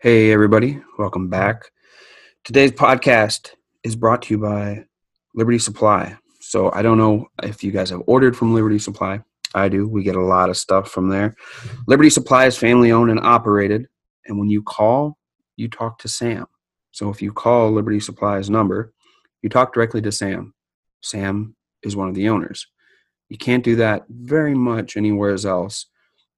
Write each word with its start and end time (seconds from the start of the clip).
Hey, 0.00 0.30
everybody, 0.30 0.80
welcome 0.96 1.28
back. 1.28 1.72
Today's 2.44 2.70
podcast 2.70 3.50
is 3.82 3.96
brought 3.96 4.22
to 4.22 4.34
you 4.34 4.38
by 4.38 4.84
Liberty 5.34 5.58
Supply. 5.58 6.16
So, 6.38 6.70
I 6.72 6.82
don't 6.82 6.98
know 6.98 7.26
if 7.42 7.64
you 7.64 7.72
guys 7.72 7.90
have 7.90 8.04
ordered 8.06 8.36
from 8.36 8.54
Liberty 8.54 8.78
Supply. 8.78 9.20
I 9.56 9.68
do. 9.68 9.88
We 9.88 10.04
get 10.04 10.14
a 10.14 10.22
lot 10.22 10.50
of 10.50 10.56
stuff 10.56 10.88
from 10.88 11.08
there. 11.08 11.34
Liberty 11.88 12.10
Supply 12.10 12.46
is 12.46 12.56
family 12.56 12.92
owned 12.92 13.10
and 13.10 13.18
operated. 13.18 13.88
And 14.26 14.38
when 14.38 14.48
you 14.48 14.62
call, 14.62 15.18
you 15.56 15.66
talk 15.66 15.98
to 15.98 16.08
Sam. 16.08 16.46
So, 16.92 17.10
if 17.10 17.20
you 17.20 17.32
call 17.32 17.72
Liberty 17.72 17.98
Supply's 17.98 18.48
number, 18.48 18.92
you 19.42 19.48
talk 19.48 19.74
directly 19.74 20.00
to 20.02 20.12
Sam. 20.12 20.54
Sam 21.02 21.56
is 21.82 21.96
one 21.96 22.08
of 22.08 22.14
the 22.14 22.28
owners. 22.28 22.68
You 23.30 23.36
can't 23.36 23.64
do 23.64 23.74
that 23.74 24.04
very 24.08 24.54
much 24.54 24.96
anywhere 24.96 25.36
else 25.44 25.86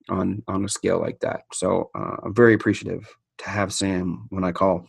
on 0.08 0.42
on 0.48 0.64
a 0.64 0.68
scale 0.70 0.98
like 0.98 1.20
that. 1.20 1.42
So 1.52 1.90
uh, 1.94 2.16
I'm 2.24 2.34
very 2.34 2.54
appreciative 2.54 3.06
to 3.40 3.50
have 3.50 3.72
Sam 3.72 4.26
when 4.30 4.44
I 4.44 4.52
call. 4.52 4.86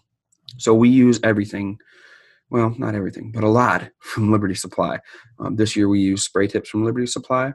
So 0.58 0.74
we 0.74 0.90
use 0.90 1.20
everything, 1.24 1.80
well, 2.50 2.76
not 2.78 2.96
everything, 2.96 3.32
but 3.32 3.44
a 3.44 3.50
lot 3.50 3.90
from 4.00 4.32
Liberty 4.32 4.56
Supply. 4.56 5.00
Um, 5.40 5.56
this 5.56 5.76
year 5.76 5.88
we 5.88 6.00
use 6.00 6.24
spray 6.24 6.48
tips 6.48 6.70
from 6.70 6.86
Liberty 6.86 7.08
Supply. 7.08 7.54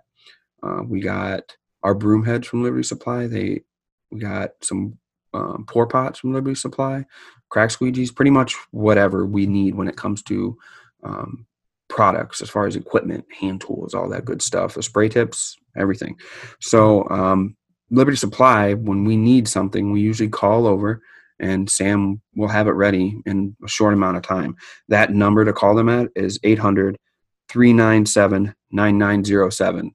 Uh, 0.62 0.82
we 0.84 1.00
got 1.00 1.56
our 1.82 1.94
broom 1.94 2.24
heads 2.24 2.46
from 2.46 2.62
Liberty 2.62 2.82
Supply. 2.82 3.26
They 3.26 3.62
we 4.10 4.20
got 4.20 4.50
some 4.62 4.98
um, 5.34 5.64
pour 5.68 5.86
pots 5.86 6.20
from 6.20 6.32
Liberty 6.32 6.54
Supply, 6.54 7.04
crack 7.50 7.70
squeegees, 7.70 8.14
pretty 8.14 8.30
much 8.30 8.56
whatever 8.70 9.26
we 9.26 9.46
need 9.46 9.74
when 9.74 9.88
it 9.88 9.96
comes 9.96 10.22
to 10.22 10.56
um, 11.02 11.46
products 11.88 12.40
as 12.40 12.48
far 12.48 12.66
as 12.66 12.76
equipment, 12.76 13.24
hand 13.38 13.60
tools, 13.60 13.94
all 13.94 14.08
that 14.08 14.24
good 14.24 14.40
stuff, 14.40 14.74
the 14.74 14.82
spray 14.82 15.08
tips, 15.08 15.56
everything. 15.76 16.16
So 16.60 17.08
um, 17.10 17.56
Liberty 17.90 18.16
Supply, 18.16 18.74
when 18.74 19.04
we 19.04 19.16
need 19.16 19.46
something, 19.48 19.92
we 19.92 20.00
usually 20.00 20.28
call 20.28 20.66
over 20.66 21.02
and 21.38 21.70
Sam 21.70 22.20
will 22.34 22.48
have 22.48 22.66
it 22.66 22.72
ready 22.72 23.20
in 23.26 23.56
a 23.64 23.68
short 23.68 23.94
amount 23.94 24.16
of 24.16 24.22
time. 24.22 24.56
That 24.88 25.12
number 25.12 25.44
to 25.44 25.52
call 25.52 25.74
them 25.74 25.88
at 25.88 26.08
is 26.16 26.38
800 26.42 26.96
397 27.48 28.54
9907. 28.70 29.94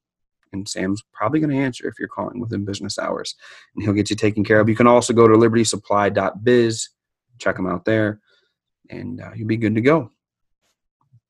And 0.54 0.68
Sam's 0.68 1.04
probably 1.14 1.40
going 1.40 1.50
to 1.50 1.64
answer 1.64 1.88
if 1.88 1.96
you're 1.98 2.10
calling 2.10 2.40
within 2.40 2.66
business 2.66 3.00
hours 3.00 3.36
and 3.76 3.84
he'll 3.84 3.94
get 3.94 4.10
you 4.10 4.16
taken 4.16 4.44
care 4.44 4.60
of. 4.60 4.68
You 4.70 4.76
can 4.76 4.88
also 4.88 5.14
go 5.14 5.28
to 5.28 5.36
libertysupply.biz, 5.36 6.90
check 7.40 7.56
them 7.56 7.68
out 7.68 7.86
there, 7.86 8.20
and 8.90 9.22
uh, 9.22 9.32
you'll 9.36 9.48
be 9.48 9.58
good 9.58 9.76
to 9.76 9.82
go. 9.82 10.12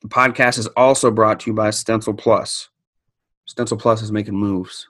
The 0.02 0.08
podcast 0.08 0.58
is 0.58 0.68
also 0.68 1.12
brought 1.12 1.40
to 1.42 1.52
you 1.52 1.54
by 1.54 1.70
Stencil 1.70 2.16
Plus. 2.16 2.70
Stencil 3.46 3.78
Plus 3.78 4.02
is 4.02 4.12
making 4.12 4.36
moves. 4.36 4.88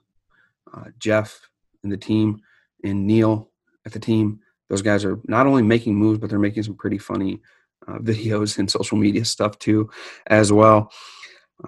Uh, 0.73 0.85
Jeff 0.97 1.49
and 1.83 1.91
the 1.91 1.97
team 1.97 2.41
and 2.83 3.05
Neil 3.07 3.51
at 3.85 3.91
the 3.91 3.99
team. 3.99 4.39
Those 4.69 4.81
guys 4.81 5.03
are 5.03 5.19
not 5.25 5.47
only 5.47 5.63
making 5.63 5.95
moves, 5.95 6.19
but 6.19 6.29
they're 6.29 6.39
making 6.39 6.63
some 6.63 6.75
pretty 6.75 6.97
funny 6.97 7.41
uh, 7.87 7.97
videos 7.99 8.57
and 8.57 8.69
social 8.69 8.97
media 8.97 9.25
stuff 9.25 9.57
too, 9.59 9.89
as 10.27 10.51
well. 10.51 10.91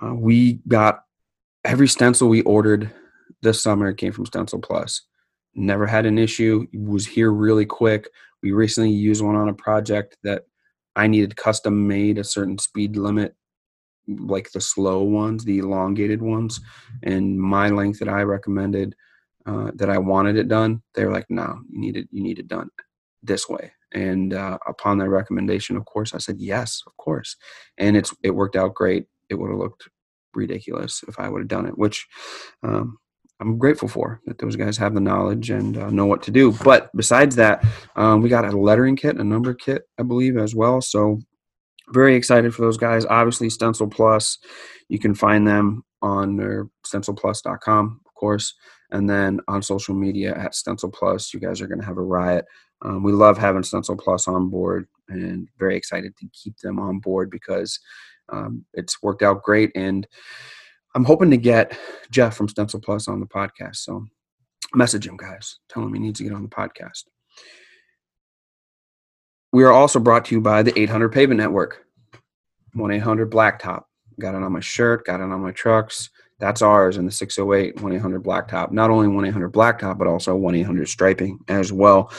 Uh, 0.02 0.14
we 0.14 0.54
got 0.68 1.04
every 1.66 1.88
stencil 1.88 2.28
we 2.28 2.42
ordered 2.42 2.92
this 3.42 3.62
summer 3.62 3.94
came 3.94 4.12
from 4.12 4.26
Stencil 4.26 4.60
Plus. 4.60 5.02
Never 5.54 5.86
had 5.86 6.06
an 6.06 6.18
issue. 6.18 6.66
Was 6.74 7.06
here 7.06 7.32
really 7.32 7.66
quick. 7.66 8.10
We 8.42 8.52
recently 8.52 8.90
used 8.90 9.22
one 9.22 9.36
on 9.36 9.50
a 9.50 9.54
project 9.54 10.18
that 10.24 10.44
I 10.96 11.08
needed 11.08 11.36
custom 11.36 11.88
made 11.88 12.18
a 12.18 12.24
certain 12.24 12.58
speed 12.58 12.96
limit, 12.96 13.36
like 14.08 14.52
the 14.52 14.62
slow 14.62 15.04
ones, 15.04 15.44
the 15.44 15.60
elongated 15.60 16.22
ones, 16.22 16.60
and 17.04 17.40
my 17.40 17.70
length 17.70 18.00
that 18.00 18.10
I 18.10 18.24
recommended 18.24 18.96
uh, 19.46 19.72
that 19.76 19.90
I 19.90 19.98
wanted 19.98 20.38
it 20.38 20.48
done, 20.48 20.82
they 20.96 21.06
were 21.06 21.12
like, 21.12 21.26
"No, 21.30 21.60
you 21.70 21.80
need 21.80 21.98
it. 21.98 22.08
You 22.12 22.24
need 22.24 22.40
it 22.40 22.48
done 22.48 22.70
this 23.22 23.50
way." 23.50 23.72
And 23.94 24.34
uh, 24.34 24.58
upon 24.68 24.98
their 24.98 25.10
recommendation, 25.10 25.78
of 25.78 25.86
course, 25.86 26.14
I 26.14 26.18
said 26.18 26.38
yes, 26.40 26.82
of 26.88 26.96
course, 26.98 27.36
and 27.78 27.96
it's 27.96 28.14
it 28.24 28.32
worked 28.32 28.56
out 28.56 28.74
great. 28.74 29.06
It 29.30 29.36
would 29.36 29.50
have 29.50 29.60
looked 29.60 29.90
ridiculous 30.34 31.04
if 31.08 31.20
I 31.20 31.30
would 31.30 31.42
have 31.42 31.48
done 31.48 31.66
it, 31.68 31.78
which 31.78 32.08
um, 32.64 32.98
I'm 33.40 33.58
grateful 33.58 33.88
for 33.88 34.22
that 34.26 34.40
those 34.40 34.56
guys 34.56 34.78
have 34.78 34.94
the 34.94 35.00
knowledge 35.02 35.50
and 35.50 35.78
uh, 35.78 35.90
know 35.90 36.06
what 36.06 36.24
to 36.24 36.32
do. 36.32 36.54
But 36.64 36.90
besides 36.96 37.36
that, 37.36 37.64
um, 37.96 38.22
we 38.22 38.30
got 38.30 38.46
a 38.46 38.58
lettering 38.58 38.96
kit, 38.96 39.18
a 39.18 39.24
number 39.24 39.54
kit, 39.54 39.84
I 40.00 40.04
believe, 40.04 40.38
as 40.38 40.56
well. 40.56 40.82
So 40.82 41.20
very 41.90 42.16
excited 42.16 42.56
for 42.56 42.62
those 42.62 42.78
guys. 42.78 43.06
Obviously, 43.06 43.50
Stencil 43.50 43.88
Plus, 43.88 44.38
you 44.88 45.00
can 45.00 45.14
find 45.14 45.46
them 45.46 45.84
on 46.02 46.38
their 46.38 46.68
stencilplus.com, 46.86 48.02
of 48.06 48.14
course 48.16 48.54
and 48.94 49.10
then 49.10 49.42
on 49.48 49.62
social 49.62 49.96
media 49.96 50.36
at 50.38 50.56
Stencil 50.56 50.90
Plus. 50.90 51.34
You 51.34 51.40
guys 51.40 51.60
are 51.60 51.68
going 51.68 51.80
to 51.80 51.86
have 51.86 51.98
a 51.98 52.04
riot. 52.04 52.46
Um, 52.84 53.04
we 53.04 53.12
love 53.12 53.38
having 53.38 53.64
Stencil 53.64 53.98
Plus 53.98 54.28
on 54.28 54.50
board 54.50 54.88
and 55.10 55.50
very 55.58 55.76
excited 55.76 56.16
to 56.18 56.28
keep 56.32 56.58
them 56.60 56.80
on 56.80 57.00
board 57.00 57.30
because 57.30 57.80
um, 58.30 58.64
it's 58.74 59.02
worked 59.02 59.24
out 59.24 59.44
great. 59.44 59.72
And 59.76 60.08
I'm 60.96 61.04
hoping 61.04 61.32
to 61.32 61.38
get 61.38 61.78
Jeff 62.12 62.36
from 62.36 62.48
Stencil 62.48 62.80
Plus 62.80 63.08
on 63.08 63.20
the 63.20 63.26
podcast. 63.26 63.78
So 63.78 64.06
message 64.76 65.08
him, 65.08 65.18
guys. 65.18 65.60
Tell 65.70 65.84
him 65.84 65.94
he 65.94 66.00
needs 66.00 66.20
to 66.20 66.24
get 66.24 66.34
on 66.34 66.44
the 66.44 66.50
podcast. 66.50 67.06
We 69.52 69.64
are 69.64 69.72
also 69.72 70.00
brought 70.00 70.26
to 70.26 70.36
you 70.36 70.42
by 70.42 70.62
the 70.62 70.78
800 70.80 71.10
Pavement 71.10 71.40
Network, 71.40 71.86
1 72.74 72.92
800 72.92 73.32
Blacktop. 73.32 73.84
Got 74.20 74.36
it 74.36 74.44
on 74.44 74.52
my 74.52 74.60
shirt, 74.60 75.06
got 75.06 75.20
it 75.20 75.24
on 75.24 75.42
my 75.42 75.52
trucks. 75.52 76.12
That's 76.40 76.62
ours 76.62 76.98
in 76.98 77.06
the 77.06 77.12
608 77.12 77.82
1 77.82 77.94
800 77.94 78.24
Blacktop. 78.24 78.72
Not 78.72 78.90
only 78.90 79.08
1 79.08 79.26
800 79.26 79.52
Blacktop, 79.52 79.98
but 79.98 80.08
also 80.08 80.36
1 80.36 80.56
800 80.56 80.88
Striping 80.88 81.40
as 81.48 81.72
well. 81.72 82.12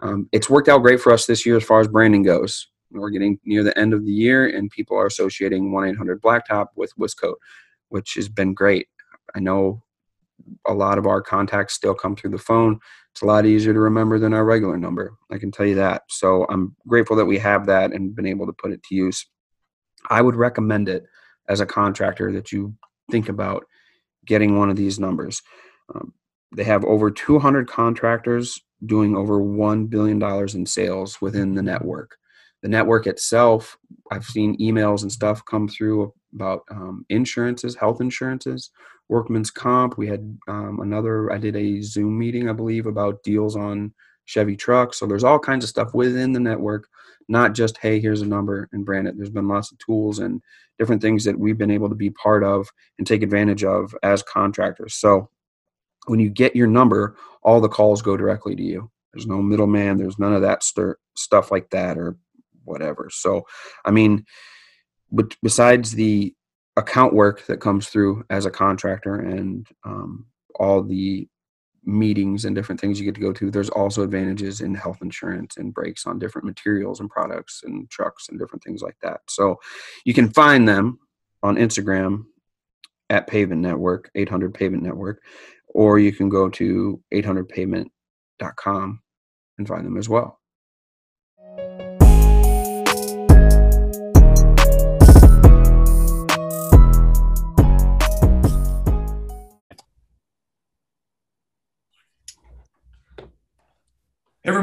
Um, 0.00 0.28
it's 0.32 0.50
worked 0.50 0.68
out 0.68 0.82
great 0.82 1.00
for 1.00 1.12
us 1.12 1.26
this 1.26 1.46
year 1.46 1.56
as 1.56 1.64
far 1.64 1.80
as 1.80 1.88
branding 1.88 2.22
goes. 2.22 2.68
We're 2.90 3.10
getting 3.10 3.38
near 3.44 3.62
the 3.62 3.76
end 3.78 3.94
of 3.94 4.04
the 4.04 4.12
year, 4.12 4.46
and 4.54 4.70
people 4.70 4.96
are 4.96 5.06
associating 5.06 5.72
1 5.72 5.88
800 5.88 6.20
Blacktop 6.20 6.68
with 6.76 6.92
Wiscoat, 6.98 7.36
which 7.88 8.14
has 8.14 8.28
been 8.28 8.54
great. 8.54 8.88
I 9.34 9.40
know 9.40 9.82
a 10.66 10.74
lot 10.74 10.98
of 10.98 11.06
our 11.06 11.22
contacts 11.22 11.74
still 11.74 11.94
come 11.94 12.16
through 12.16 12.30
the 12.30 12.38
phone. 12.38 12.78
It's 13.12 13.22
a 13.22 13.26
lot 13.26 13.46
easier 13.46 13.72
to 13.72 13.80
remember 13.80 14.18
than 14.18 14.32
our 14.32 14.44
regular 14.44 14.78
number. 14.78 15.14
I 15.30 15.38
can 15.38 15.50
tell 15.50 15.66
you 15.66 15.74
that. 15.76 16.02
So 16.08 16.46
I'm 16.48 16.74
grateful 16.86 17.16
that 17.16 17.26
we 17.26 17.38
have 17.38 17.66
that 17.66 17.92
and 17.92 18.14
been 18.14 18.26
able 18.26 18.46
to 18.46 18.52
put 18.52 18.72
it 18.72 18.82
to 18.84 18.94
use. 18.94 19.26
I 20.08 20.22
would 20.22 20.36
recommend 20.36 20.88
it 20.88 21.04
as 21.48 21.60
a 21.60 21.66
contractor 21.66 22.32
that 22.32 22.52
you 22.52 22.74
think 23.12 23.28
about 23.28 23.64
getting 24.26 24.58
one 24.58 24.70
of 24.70 24.76
these 24.76 24.98
numbers. 24.98 25.42
Um, 25.94 26.12
they 26.56 26.64
have 26.64 26.84
over 26.84 27.10
200 27.10 27.68
contractors 27.68 28.60
doing 28.84 29.16
over 29.16 29.38
$1 29.40 29.88
billion 29.88 30.20
in 30.54 30.66
sales 30.66 31.20
within 31.20 31.54
the 31.54 31.62
network. 31.62 32.16
The 32.62 32.68
network 32.68 33.06
itself, 33.06 33.76
I've 34.10 34.24
seen 34.24 34.58
emails 34.58 35.02
and 35.02 35.10
stuff 35.10 35.44
come 35.44 35.68
through 35.68 36.12
about 36.34 36.62
um, 36.70 37.04
insurances, 37.08 37.76
health 37.76 38.00
insurances, 38.00 38.70
workman's 39.08 39.50
comp. 39.50 39.98
We 39.98 40.08
had 40.08 40.38
um, 40.48 40.80
another, 40.80 41.32
I 41.32 41.38
did 41.38 41.56
a 41.56 41.80
Zoom 41.80 42.18
meeting, 42.18 42.48
I 42.48 42.52
believe, 42.52 42.86
about 42.86 43.22
deals 43.22 43.56
on 43.56 43.92
Chevy 44.24 44.56
trucks. 44.56 44.98
So 44.98 45.06
there's 45.06 45.24
all 45.24 45.38
kinds 45.38 45.64
of 45.64 45.70
stuff 45.70 45.94
within 45.94 46.32
the 46.32 46.40
network, 46.40 46.88
not 47.28 47.54
just, 47.54 47.78
hey, 47.78 48.00
here's 48.00 48.22
a 48.22 48.26
number 48.26 48.68
and 48.72 48.84
brand 48.84 49.08
it. 49.08 49.16
There's 49.16 49.30
been 49.30 49.48
lots 49.48 49.72
of 49.72 49.78
tools 49.78 50.18
and 50.18 50.40
different 50.78 51.02
things 51.02 51.24
that 51.24 51.38
we've 51.38 51.58
been 51.58 51.70
able 51.70 51.88
to 51.88 51.94
be 51.94 52.10
part 52.10 52.44
of 52.44 52.68
and 52.98 53.06
take 53.06 53.22
advantage 53.22 53.64
of 53.64 53.94
as 54.02 54.22
contractors. 54.22 54.94
So 54.94 55.28
when 56.06 56.20
you 56.20 56.30
get 56.30 56.56
your 56.56 56.66
number, 56.66 57.16
all 57.42 57.60
the 57.60 57.68
calls 57.68 58.02
go 58.02 58.16
directly 58.16 58.56
to 58.56 58.62
you. 58.62 58.90
There's 59.12 59.26
no 59.26 59.42
middleman. 59.42 59.98
There's 59.98 60.18
none 60.18 60.34
of 60.34 60.42
that 60.42 60.62
stir, 60.62 60.96
stuff 61.16 61.50
like 61.50 61.70
that 61.70 61.98
or 61.98 62.16
whatever. 62.64 63.08
So, 63.12 63.46
I 63.84 63.90
mean, 63.90 64.24
but 65.10 65.36
besides 65.42 65.92
the 65.92 66.34
account 66.76 67.12
work 67.12 67.44
that 67.46 67.60
comes 67.60 67.88
through 67.88 68.24
as 68.30 68.46
a 68.46 68.50
contractor 68.50 69.16
and 69.16 69.66
um, 69.84 70.26
all 70.54 70.82
the 70.82 71.28
meetings 71.84 72.44
and 72.44 72.54
different 72.54 72.80
things 72.80 72.98
you 72.98 73.04
get 73.04 73.14
to 73.14 73.20
go 73.20 73.32
to, 73.32 73.50
there's 73.50 73.70
also 73.70 74.02
advantages 74.02 74.60
in 74.60 74.74
health 74.74 74.98
insurance 75.02 75.56
and 75.56 75.74
breaks 75.74 76.06
on 76.06 76.18
different 76.18 76.46
materials 76.46 77.00
and 77.00 77.10
products 77.10 77.62
and 77.64 77.90
trucks 77.90 78.28
and 78.28 78.38
different 78.38 78.62
things 78.62 78.82
like 78.82 78.96
that. 79.02 79.20
So 79.28 79.58
you 80.04 80.14
can 80.14 80.30
find 80.30 80.68
them 80.68 80.98
on 81.42 81.56
Instagram 81.56 82.24
at 83.10 83.26
Pavement 83.26 83.60
Network, 83.60 84.10
800 84.14 84.54
Pavement 84.54 84.82
Network, 84.82 85.22
or 85.68 85.98
you 85.98 86.12
can 86.12 86.28
go 86.28 86.48
to 86.50 87.02
800pavement.com 87.12 89.02
and 89.58 89.68
find 89.68 89.86
them 89.86 89.96
as 89.96 90.08
well. 90.08 90.41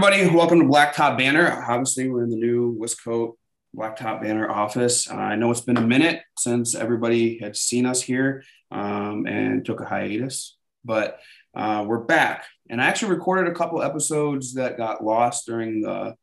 Everybody, 0.01 0.33
welcome 0.33 0.59
to 0.59 0.65
Blacktop 0.65 1.17
Banner. 1.17 1.61
Obviously, 1.67 2.07
we're 2.07 2.23
in 2.23 2.29
the 2.29 2.37
new 2.37 2.73
Wiscoat 2.79 3.33
Blacktop 3.75 4.21
Banner 4.21 4.49
office. 4.49 5.11
I 5.11 5.35
know 5.35 5.51
it's 5.51 5.59
been 5.59 5.75
a 5.75 5.85
minute 5.85 6.21
since 6.37 6.73
everybody 6.73 7.37
had 7.39 7.57
seen 7.57 7.85
us 7.85 8.01
here 8.01 8.45
um, 8.71 9.27
and 9.27 9.65
took 9.65 9.81
a 9.81 9.85
hiatus, 9.85 10.55
but 10.85 11.19
uh, 11.53 11.83
we're 11.85 11.99
back. 11.99 12.45
And 12.69 12.81
I 12.81 12.85
actually 12.85 13.11
recorded 13.11 13.51
a 13.51 13.53
couple 13.53 13.83
episodes 13.83 14.53
that 14.53 14.77
got 14.77 15.03
lost 15.03 15.45
during 15.45 15.81
the 15.81 16.15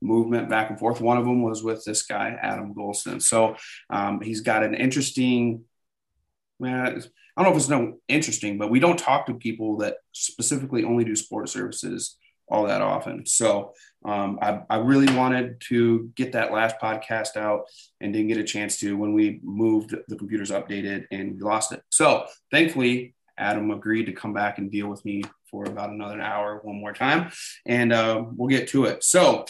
movement 0.00 0.48
back 0.48 0.70
and 0.70 0.78
forth. 0.80 1.00
One 1.00 1.16
of 1.16 1.24
them 1.24 1.44
was 1.44 1.62
with 1.62 1.84
this 1.84 2.02
guy, 2.02 2.36
Adam 2.42 2.74
Golston. 2.74 3.22
So 3.22 3.54
um, 3.88 4.20
he's 4.20 4.40
got 4.40 4.64
an 4.64 4.74
interesting, 4.74 5.62
man, 6.58 6.86
I 7.36 7.42
don't 7.42 7.44
know 7.44 7.56
if 7.56 7.56
it's 7.56 7.68
no 7.68 7.98
interesting, 8.08 8.58
but 8.58 8.68
we 8.68 8.80
don't 8.80 8.98
talk 8.98 9.26
to 9.26 9.34
people 9.34 9.76
that 9.76 9.98
specifically 10.10 10.82
only 10.82 11.04
do 11.04 11.14
sports 11.14 11.52
surfaces 11.52 12.16
all 12.52 12.64
that 12.64 12.82
often. 12.82 13.24
So 13.24 13.72
um, 14.04 14.38
I, 14.42 14.60
I, 14.68 14.76
really 14.76 15.12
wanted 15.16 15.60
to 15.68 16.10
get 16.16 16.32
that 16.32 16.52
last 16.52 16.76
podcast 16.82 17.36
out 17.36 17.64
and 18.00 18.12
didn't 18.12 18.28
get 18.28 18.36
a 18.36 18.44
chance 18.44 18.78
to 18.80 18.94
when 18.96 19.14
we 19.14 19.40
moved 19.42 19.94
the 20.06 20.16
computers 20.16 20.50
updated 20.50 21.06
and 21.10 21.36
we 21.36 21.40
lost 21.40 21.72
it. 21.72 21.82
So 21.88 22.26
thankfully, 22.50 23.14
Adam 23.38 23.70
agreed 23.70 24.04
to 24.06 24.12
come 24.12 24.34
back 24.34 24.58
and 24.58 24.70
deal 24.70 24.88
with 24.88 25.02
me 25.04 25.22
for 25.50 25.64
about 25.64 25.90
another 25.90 26.20
hour 26.20 26.60
one 26.62 26.76
more 26.76 26.92
time, 26.92 27.30
and 27.66 27.92
uh, 27.92 28.24
we'll 28.36 28.48
get 28.48 28.68
to 28.68 28.84
it. 28.84 29.02
So, 29.02 29.46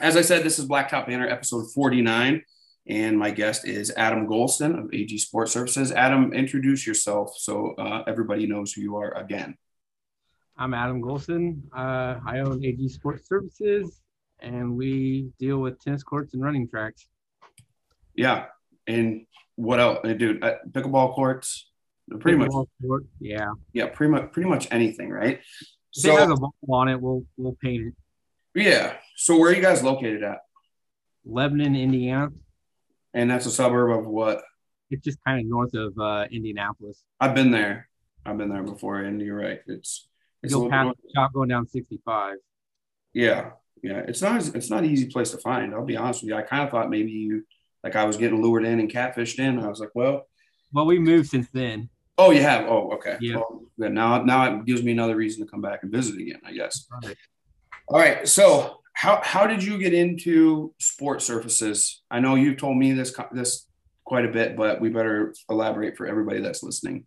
as 0.00 0.16
I 0.16 0.22
said, 0.22 0.42
this 0.42 0.58
is 0.58 0.66
Blacktop 0.66 1.06
Banner 1.06 1.28
episode 1.28 1.66
49, 1.72 2.42
and 2.88 3.18
my 3.18 3.30
guest 3.30 3.66
is 3.66 3.92
Adam 3.96 4.26
Golston 4.26 4.78
of 4.78 4.92
AG 4.92 5.16
Sports 5.18 5.52
Surfaces. 5.52 5.92
Adam, 5.92 6.32
introduce 6.32 6.86
yourself 6.86 7.34
so 7.36 7.74
uh, 7.74 8.02
everybody 8.06 8.46
knows 8.46 8.72
who 8.72 8.82
you 8.82 8.96
are 8.96 9.16
again. 9.16 9.56
I'm 10.56 10.74
Adam 10.74 11.00
Golston. 11.00 11.62
Uh, 11.74 12.20
I 12.26 12.40
own 12.40 12.64
AG 12.64 12.88
Sports 12.88 13.28
Surfaces, 13.28 14.02
and 14.40 14.76
we 14.76 15.30
deal 15.38 15.58
with 15.58 15.80
tennis 15.80 16.02
courts 16.02 16.34
and 16.34 16.42
running 16.42 16.68
tracks. 16.68 17.06
Yeah, 18.14 18.46
and 18.86 19.26
what 19.56 19.80
else, 19.80 20.00
dude? 20.02 20.44
Uh, 20.44 20.56
pickleball 20.70 21.14
courts, 21.14 21.70
pretty 22.20 22.36
much. 22.36 22.50
Court, 22.50 23.04
yeah. 23.18 23.50
Yeah, 23.72 23.86
pretty 23.86 24.10
much, 24.10 24.32
pretty 24.32 24.48
much 24.48 24.68
anything, 24.70 25.10
right? 25.10 25.38
If 25.38 26.02
so, 26.02 26.14
it 26.14 26.20
has 26.20 26.30
a 26.30 26.36
ball 26.36 26.54
on 26.70 26.88
it, 26.88 27.00
we'll 27.00 27.24
we'll 27.36 27.56
paint 27.62 27.86
it. 27.86 27.94
Yeah. 28.54 28.94
So 29.16 29.38
where 29.38 29.50
are 29.50 29.54
you 29.54 29.62
guys 29.62 29.82
located 29.82 30.22
at? 30.22 30.40
Lebanon, 31.24 31.76
Indiana. 31.76 32.28
And 33.14 33.30
that's 33.30 33.46
a 33.46 33.50
suburb 33.50 33.98
of 33.98 34.06
what? 34.06 34.42
It's 34.90 35.04
just 35.04 35.18
kind 35.26 35.40
of 35.40 35.46
north 35.46 35.74
of 35.74 35.98
uh, 35.98 36.26
Indianapolis. 36.30 37.02
I've 37.20 37.34
been 37.34 37.50
there. 37.50 37.88
I've 38.26 38.36
been 38.36 38.50
there 38.50 38.62
before, 38.62 38.98
and 39.00 39.20
you're 39.20 39.36
right. 39.36 39.60
It's 39.66 40.08
it's 40.42 40.52
You'll 40.52 40.68
pass 40.68 40.94
the 41.02 41.10
shop 41.14 41.32
going 41.32 41.48
down 41.48 41.66
65. 41.66 42.36
Yeah, 43.14 43.50
yeah. 43.82 44.02
It's 44.08 44.22
not 44.22 44.54
it's 44.54 44.70
not 44.70 44.84
an 44.84 44.90
easy 44.90 45.06
place 45.06 45.30
to 45.30 45.38
find. 45.38 45.74
I'll 45.74 45.84
be 45.84 45.96
honest 45.96 46.22
with 46.22 46.30
you. 46.30 46.36
I 46.36 46.42
kind 46.42 46.62
of 46.62 46.70
thought 46.70 46.90
maybe 46.90 47.12
you 47.12 47.44
like 47.84 47.96
I 47.96 48.04
was 48.04 48.16
getting 48.16 48.42
lured 48.42 48.64
in 48.64 48.80
and 48.80 48.90
catfished 48.90 49.38
in. 49.38 49.58
I 49.58 49.68
was 49.68 49.80
like, 49.80 49.90
well, 49.94 50.26
well, 50.72 50.86
we 50.86 50.98
moved 50.98 51.28
since 51.28 51.48
then. 51.52 51.90
Oh, 52.18 52.30
you 52.30 52.42
have. 52.42 52.66
Oh, 52.66 52.92
okay. 52.92 53.16
Yeah. 53.20 53.36
Well, 53.36 53.62
now 53.76 54.22
now 54.22 54.56
it 54.56 54.64
gives 54.64 54.82
me 54.82 54.92
another 54.92 55.16
reason 55.16 55.44
to 55.44 55.50
come 55.50 55.60
back 55.60 55.82
and 55.82 55.92
visit 55.92 56.20
again. 56.20 56.40
I 56.44 56.52
guess. 56.52 56.86
Right. 57.04 57.16
All 57.88 57.98
right. 57.98 58.26
So 58.26 58.78
how 58.94 59.20
how 59.22 59.46
did 59.46 59.62
you 59.62 59.78
get 59.78 59.94
into 59.94 60.74
sport 60.78 61.22
surfaces? 61.22 62.02
I 62.10 62.20
know 62.20 62.34
you've 62.34 62.58
told 62.58 62.76
me 62.76 62.92
this 62.92 63.14
this 63.32 63.66
quite 64.04 64.24
a 64.24 64.32
bit, 64.32 64.56
but 64.56 64.80
we 64.80 64.88
better 64.88 65.34
elaborate 65.48 65.96
for 65.96 66.06
everybody 66.06 66.40
that's 66.40 66.62
listening. 66.62 67.04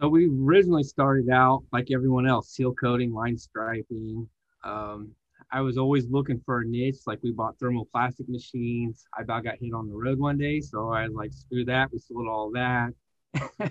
So 0.00 0.08
we 0.08 0.28
originally 0.28 0.84
started 0.84 1.28
out 1.28 1.64
like 1.72 1.90
everyone 1.92 2.26
else, 2.26 2.50
seal 2.50 2.72
coating, 2.72 3.12
line 3.12 3.36
striping. 3.36 4.28
Um, 4.62 5.10
I 5.50 5.60
was 5.60 5.76
always 5.76 6.06
looking 6.08 6.40
for 6.44 6.60
a 6.60 6.64
niche. 6.64 6.98
Like 7.06 7.18
we 7.22 7.32
bought 7.32 7.58
thermoplastic 7.58 8.28
machines. 8.28 9.04
I 9.18 9.22
about 9.22 9.44
got 9.44 9.56
hit 9.60 9.72
on 9.72 9.88
the 9.88 9.94
road 9.94 10.18
one 10.18 10.38
day, 10.38 10.60
so 10.60 10.90
I 10.90 11.04
was 11.08 11.14
like, 11.14 11.32
screw 11.32 11.64
that. 11.64 11.90
We 11.92 11.98
sold 11.98 12.28
all 12.28 12.52
that. 12.52 12.92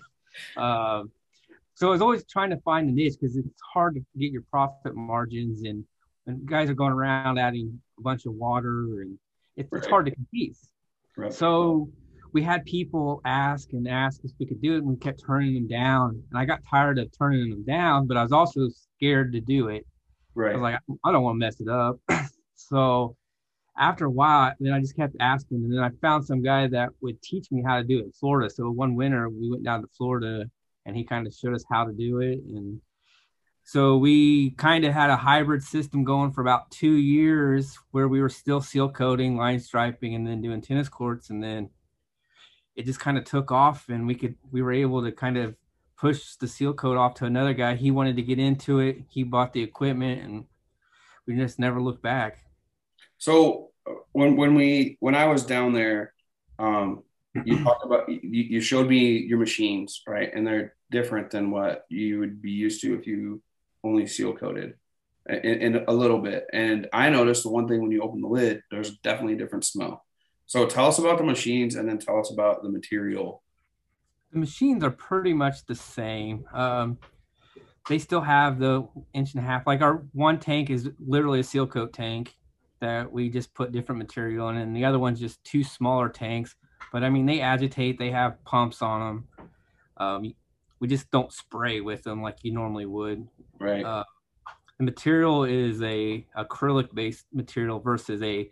um, 0.57 1.11
so 1.75 1.87
I 1.87 1.91
was 1.91 2.01
always 2.01 2.25
trying 2.25 2.49
to 2.49 2.57
find 2.57 2.89
a 2.89 2.91
niche 2.91 3.13
because 3.19 3.37
it's 3.37 3.61
hard 3.73 3.95
to 3.95 4.01
get 4.19 4.31
your 4.31 4.43
profit 4.49 4.95
margins, 4.95 5.61
and, 5.61 5.85
and 6.25 6.45
guys 6.45 6.69
are 6.69 6.73
going 6.73 6.91
around 6.91 7.37
adding 7.37 7.79
a 7.99 8.01
bunch 8.01 8.25
of 8.25 8.33
water, 8.33 9.01
and 9.01 9.17
it's, 9.55 9.71
right. 9.71 9.77
it's 9.79 9.87
hard 9.87 10.05
to 10.07 10.11
compete. 10.11 10.57
Right. 11.15 11.31
So 11.31 11.89
we 12.37 12.43
had 12.43 12.63
people 12.65 13.19
ask 13.25 13.73
and 13.73 13.87
ask 13.87 14.21
if 14.23 14.29
we 14.39 14.45
could 14.45 14.61
do 14.61 14.75
it, 14.75 14.83
and 14.83 14.87
we 14.89 14.95
kept 14.95 15.23
turning 15.25 15.55
them 15.55 15.67
down. 15.67 16.21
And 16.29 16.39
I 16.39 16.45
got 16.45 16.59
tired 16.69 16.99
of 16.99 17.09
turning 17.17 17.49
them 17.49 17.65
down, 17.65 18.05
but 18.05 18.15
I 18.15 18.21
was 18.21 18.31
also 18.31 18.69
scared 18.69 19.33
to 19.33 19.41
do 19.41 19.69
it. 19.69 19.87
Right. 20.35 20.51
I 20.51 20.53
was 20.53 20.61
like, 20.61 20.79
I 21.03 21.11
don't 21.11 21.23
want 21.23 21.33
to 21.33 21.39
mess 21.39 21.59
it 21.59 21.67
up. 21.67 21.97
so 22.55 23.15
after 23.75 24.05
a 24.05 24.11
while, 24.11 24.53
then 24.59 24.71
I 24.71 24.79
just 24.79 24.95
kept 24.95 25.15
asking, 25.19 25.63
and 25.63 25.73
then 25.73 25.79
I 25.79 25.89
found 25.99 26.27
some 26.27 26.43
guy 26.43 26.67
that 26.67 26.89
would 27.01 27.19
teach 27.23 27.47
me 27.49 27.63
how 27.65 27.77
to 27.77 27.83
do 27.83 27.97
it 27.97 28.05
in 28.05 28.11
Florida. 28.11 28.51
So 28.53 28.69
one 28.69 28.93
winter, 28.93 29.29
we 29.29 29.49
went 29.49 29.63
down 29.63 29.81
to 29.81 29.87
Florida, 29.97 30.45
and 30.85 30.95
he 30.95 31.03
kind 31.03 31.25
of 31.25 31.33
showed 31.33 31.55
us 31.55 31.65
how 31.71 31.85
to 31.85 31.93
do 31.93 32.19
it, 32.19 32.37
and 32.47 32.79
so 33.67 33.97
we 33.97 34.51
kind 34.51 34.85
of 34.85 34.93
had 34.93 35.09
a 35.09 35.17
hybrid 35.17 35.61
system 35.61 36.05
going 36.05 36.31
for 36.31 36.39
about 36.39 36.71
two 36.71 36.93
years 36.93 37.77
where 37.91 38.07
we 38.07 38.21
were 38.21 38.29
still 38.29 38.61
seal 38.61 38.87
coating, 38.87 39.35
line 39.35 39.59
striping, 39.59 40.15
and 40.15 40.25
then 40.25 40.41
doing 40.41 40.61
tennis 40.61 40.87
courts. 40.87 41.31
And 41.31 41.43
then 41.43 41.69
it 42.77 42.85
just 42.85 42.99
kind 42.99 43.17
of 43.17 43.25
took 43.25 43.51
off 43.51 43.89
and 43.89 44.05
we 44.05 44.13
could 44.13 44.35
we 44.51 44.61
were 44.61 44.71
able 44.71 45.03
to 45.03 45.11
kind 45.11 45.35
of 45.35 45.55
push 45.97 46.35
the 46.35 46.47
seal 46.47 46.73
coat 46.73 46.95
off 46.95 47.15
to 47.15 47.25
another 47.25 47.53
guy. 47.53 47.75
He 47.75 47.89
wanted 47.89 48.15
to 48.17 48.21
get 48.21 48.37
into 48.37 48.79
it. 48.79 48.99
He 49.09 49.23
bought 49.23 49.51
the 49.51 49.63
equipment 49.63 50.21
and 50.21 50.45
we 51.25 51.35
just 51.35 51.57
never 51.57 51.81
looked 51.81 52.03
back. 52.03 52.37
So 53.17 53.71
uh, 53.87 53.93
when 54.11 54.37
when 54.37 54.53
we 54.53 54.97
when 54.99 55.15
i 55.15 55.25
was 55.25 55.43
down 55.43 55.73
there 55.73 56.13
um 56.59 57.03
you 57.45 57.57
talked 57.63 57.83
about 57.83 58.07
you, 58.07 58.19
you 58.21 58.61
showed 58.61 58.87
me 58.87 59.17
your 59.17 59.39
machines 59.39 60.03
right? 60.07 60.31
And 60.33 60.45
they're 60.45 60.75
different 60.91 61.31
than 61.31 61.49
what 61.49 61.85
you 61.89 62.19
would 62.19 62.41
be 62.41 62.51
used 62.51 62.81
to 62.81 62.93
if 62.93 63.07
you 63.07 63.41
only 63.83 64.05
seal 64.05 64.33
coated 64.33 64.75
in, 65.27 65.75
in 65.75 65.85
a 65.87 65.93
little 65.93 66.19
bit. 66.19 66.45
And 66.53 66.87
i 66.93 67.09
noticed 67.09 67.41
the 67.41 67.49
one 67.49 67.67
thing 67.67 67.81
when 67.81 67.91
you 67.91 68.03
open 68.03 68.21
the 68.21 68.27
lid 68.27 68.61
there's 68.69 68.97
definitely 68.99 69.33
a 69.33 69.37
different 69.37 69.65
smell 69.65 70.05
so 70.47 70.65
tell 70.65 70.87
us 70.87 70.97
about 70.97 71.17
the 71.17 71.25
machines 71.25 71.75
and 71.75 71.87
then 71.87 71.99
tell 71.99 72.19
us 72.19 72.31
about 72.31 72.63
the 72.63 72.69
material. 72.69 73.43
The 74.31 74.39
machines 74.39 74.83
are 74.83 74.91
pretty 74.91 75.33
much 75.33 75.65
the 75.65 75.75
same. 75.75 76.45
Um, 76.53 76.97
they 77.89 77.99
still 77.99 78.21
have 78.21 78.57
the 78.57 78.87
inch 79.13 79.33
and 79.33 79.43
a 79.43 79.45
half. 79.45 79.67
Like 79.67 79.81
our 79.81 80.05
one 80.13 80.39
tank 80.39 80.69
is 80.69 80.89
literally 81.05 81.41
a 81.41 81.43
seal 81.43 81.67
coat 81.67 81.93
tank 81.93 82.35
that 82.79 83.11
we 83.11 83.29
just 83.29 83.53
put 83.53 83.71
different 83.71 83.99
material 83.99 84.49
in, 84.49 84.57
and 84.57 84.75
the 84.75 84.85
other 84.85 84.99
one's 84.99 85.19
just 85.19 85.43
two 85.43 85.63
smaller 85.63 86.09
tanks. 86.09 86.55
But 86.93 87.03
I 87.03 87.09
mean, 87.09 87.25
they 87.25 87.41
agitate. 87.41 87.99
They 87.99 88.11
have 88.11 88.43
pumps 88.45 88.81
on 88.81 88.99
them. 88.99 89.49
Um, 89.97 90.33
we 90.79 90.87
just 90.87 91.09
don't 91.11 91.31
spray 91.33 91.81
with 91.81 92.03
them 92.03 92.21
like 92.21 92.37
you 92.43 92.53
normally 92.53 92.85
would. 92.85 93.27
Right. 93.59 93.83
Uh, 93.83 94.03
the 94.77 94.85
material 94.85 95.43
is 95.43 95.81
a 95.81 96.25
acrylic 96.37 96.93
based 96.93 97.25
material 97.33 97.79
versus 97.79 98.21
a 98.21 98.51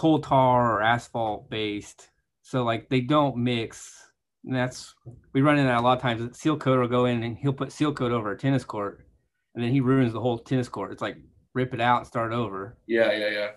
coal 0.00 0.18
tar 0.18 0.76
or 0.76 0.82
asphalt 0.82 1.50
based. 1.50 2.08
So 2.40 2.64
like 2.64 2.88
they 2.88 3.02
don't 3.02 3.36
mix. 3.36 4.02
And 4.46 4.56
that's 4.56 4.94
we 5.34 5.42
run 5.42 5.58
into 5.58 5.68
that 5.68 5.80
a 5.80 5.82
lot 5.82 5.98
of 5.98 6.02
times. 6.02 6.38
Seal 6.38 6.56
coat 6.56 6.80
will 6.80 6.88
go 6.88 7.04
in 7.04 7.22
and 7.22 7.36
he'll 7.36 7.52
put 7.52 7.70
seal 7.70 7.92
coat 7.92 8.10
over 8.10 8.32
a 8.32 8.38
tennis 8.38 8.64
court, 8.64 9.04
and 9.54 9.62
then 9.62 9.70
he 9.70 9.80
ruins 9.80 10.14
the 10.14 10.20
whole 10.20 10.38
tennis 10.38 10.70
court. 10.70 10.92
It's 10.92 11.02
like 11.02 11.18
rip 11.52 11.74
it 11.74 11.80
out 11.82 11.98
and 11.98 12.06
start 12.06 12.32
over. 12.32 12.78
Yeah, 12.86 13.12
yeah, 13.12 13.28
yeah. 13.28 13.48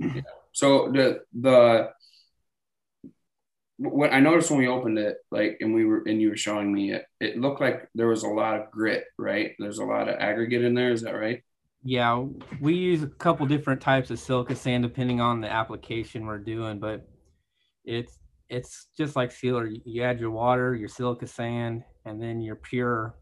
yeah. 0.00 0.20
So 0.52 0.90
the 0.92 1.20
the 1.32 1.90
what 3.76 4.12
I 4.12 4.18
noticed 4.18 4.50
when 4.50 4.58
we 4.58 4.66
opened 4.66 4.98
it, 4.98 5.18
like, 5.30 5.58
and 5.60 5.72
we 5.72 5.84
were 5.84 6.02
and 6.04 6.20
you 6.20 6.30
were 6.30 6.36
showing 6.36 6.72
me 6.72 6.92
it, 6.92 7.04
it 7.20 7.38
looked 7.38 7.60
like 7.60 7.88
there 7.94 8.08
was 8.08 8.24
a 8.24 8.28
lot 8.28 8.60
of 8.60 8.70
grit, 8.72 9.04
right? 9.16 9.52
There's 9.60 9.78
a 9.78 9.84
lot 9.84 10.08
of 10.08 10.16
aggregate 10.18 10.64
in 10.64 10.74
there. 10.74 10.90
Is 10.90 11.02
that 11.02 11.14
right? 11.14 11.44
Yeah, 11.86 12.24
we 12.60 12.74
use 12.74 13.02
a 13.02 13.08
couple 13.08 13.44
different 13.46 13.82
types 13.82 14.10
of 14.10 14.18
silica 14.18 14.56
sand 14.56 14.84
depending 14.84 15.20
on 15.20 15.42
the 15.42 15.52
application 15.52 16.24
we're 16.24 16.38
doing, 16.38 16.80
but 16.80 17.06
it's 17.84 18.18
it's 18.48 18.86
just 18.96 19.16
like 19.16 19.30
sealer. 19.30 19.66
You 19.84 20.02
add 20.02 20.18
your 20.18 20.30
water, 20.30 20.74
your 20.74 20.88
silica 20.88 21.26
sand, 21.26 21.84
and 22.06 22.22
then 22.22 22.40
your 22.40 22.56
pure. 22.56 23.14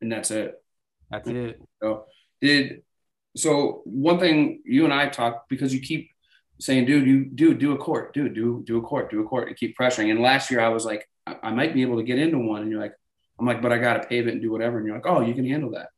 And 0.00 0.10
that's 0.10 0.30
it. 0.30 0.54
That's 1.10 1.28
it. 1.28 1.60
So 1.82 2.06
did 2.40 2.82
so 3.36 3.82
one 3.84 4.18
thing 4.18 4.62
you 4.64 4.84
and 4.84 4.92
I 4.92 5.08
talked 5.08 5.50
because 5.50 5.74
you 5.74 5.80
keep 5.80 6.10
saying, 6.60 6.86
dude, 6.86 7.06
you 7.06 7.26
do 7.26 7.52
do 7.52 7.72
a 7.72 7.78
court, 7.78 8.14
dude, 8.14 8.34
do 8.34 8.62
do 8.66 8.78
a 8.78 8.82
court, 8.82 9.10
do 9.10 9.20
a 9.20 9.28
court, 9.28 9.48
and 9.48 9.56
keep 9.56 9.76
pressuring. 9.76 10.10
And 10.10 10.20
last 10.20 10.50
year 10.50 10.60
I 10.60 10.68
was 10.68 10.86
like, 10.86 11.06
I, 11.26 11.36
I 11.42 11.50
might 11.52 11.74
be 11.74 11.82
able 11.82 11.98
to 11.98 12.04
get 12.04 12.18
into 12.18 12.38
one, 12.38 12.62
and 12.62 12.70
you're 12.70 12.80
like, 12.80 12.94
I'm 13.38 13.46
like, 13.46 13.60
but 13.60 13.72
I 13.72 13.78
got 13.78 14.00
to 14.00 14.08
pave 14.08 14.28
it 14.28 14.32
and 14.32 14.40
do 14.40 14.50
whatever, 14.50 14.78
and 14.78 14.86
you're 14.86 14.96
like, 14.96 15.06
oh, 15.06 15.20
you 15.20 15.34
can 15.34 15.46
handle 15.46 15.72
that. 15.72 15.88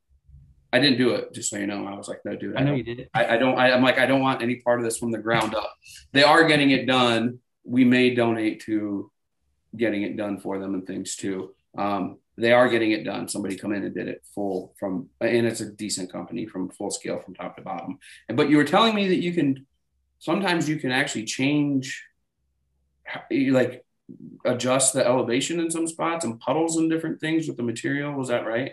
I 0.74 0.80
didn't 0.80 0.98
do 0.98 1.14
it, 1.14 1.32
just 1.32 1.50
so 1.50 1.56
you 1.56 1.68
know. 1.68 1.86
I 1.86 1.94
was 1.94 2.08
like, 2.08 2.24
no, 2.24 2.34
dude. 2.34 2.56
I, 2.56 2.60
I 2.60 2.64
know 2.64 2.74
you 2.74 2.82
did 2.82 2.98
it. 2.98 3.08
I, 3.14 3.34
I 3.34 3.36
don't. 3.36 3.56
I, 3.56 3.70
am 3.70 3.80
like, 3.80 3.96
I 3.96 4.06
don't 4.06 4.20
want 4.20 4.42
any 4.42 4.56
part 4.56 4.80
of 4.80 4.84
this 4.84 4.98
from 4.98 5.12
the 5.12 5.18
ground 5.18 5.54
up. 5.54 5.72
They 6.10 6.24
are 6.24 6.48
getting 6.48 6.72
it 6.72 6.84
done. 6.84 7.38
We 7.62 7.84
may 7.84 8.12
donate 8.12 8.60
to 8.62 9.08
getting 9.76 10.02
it 10.02 10.16
done 10.16 10.40
for 10.40 10.58
them 10.58 10.74
and 10.74 10.84
things 10.84 11.14
too. 11.14 11.54
Um, 11.78 12.18
they 12.36 12.52
are 12.52 12.68
getting 12.68 12.90
it 12.90 13.04
done. 13.04 13.28
Somebody 13.28 13.54
come 13.54 13.72
in 13.72 13.84
and 13.84 13.94
did 13.94 14.08
it 14.08 14.26
full 14.34 14.74
from, 14.76 15.08
and 15.20 15.46
it's 15.46 15.60
a 15.60 15.70
decent 15.70 16.10
company 16.10 16.44
from 16.44 16.70
full 16.70 16.90
scale 16.90 17.20
from 17.20 17.36
top 17.36 17.54
to 17.54 17.62
bottom. 17.62 18.00
And 18.28 18.36
but 18.36 18.50
you 18.50 18.56
were 18.56 18.64
telling 18.64 18.96
me 18.96 19.06
that 19.06 19.22
you 19.22 19.32
can 19.32 19.66
sometimes 20.18 20.68
you 20.68 20.80
can 20.80 20.90
actually 20.90 21.26
change, 21.26 22.04
like 23.30 23.84
adjust 24.44 24.92
the 24.92 25.06
elevation 25.06 25.60
in 25.60 25.70
some 25.70 25.86
spots 25.86 26.24
and 26.24 26.40
puddles 26.40 26.78
and 26.78 26.90
different 26.90 27.20
things 27.20 27.46
with 27.46 27.56
the 27.56 27.62
material. 27.62 28.12
Was 28.14 28.26
that 28.26 28.44
right? 28.44 28.72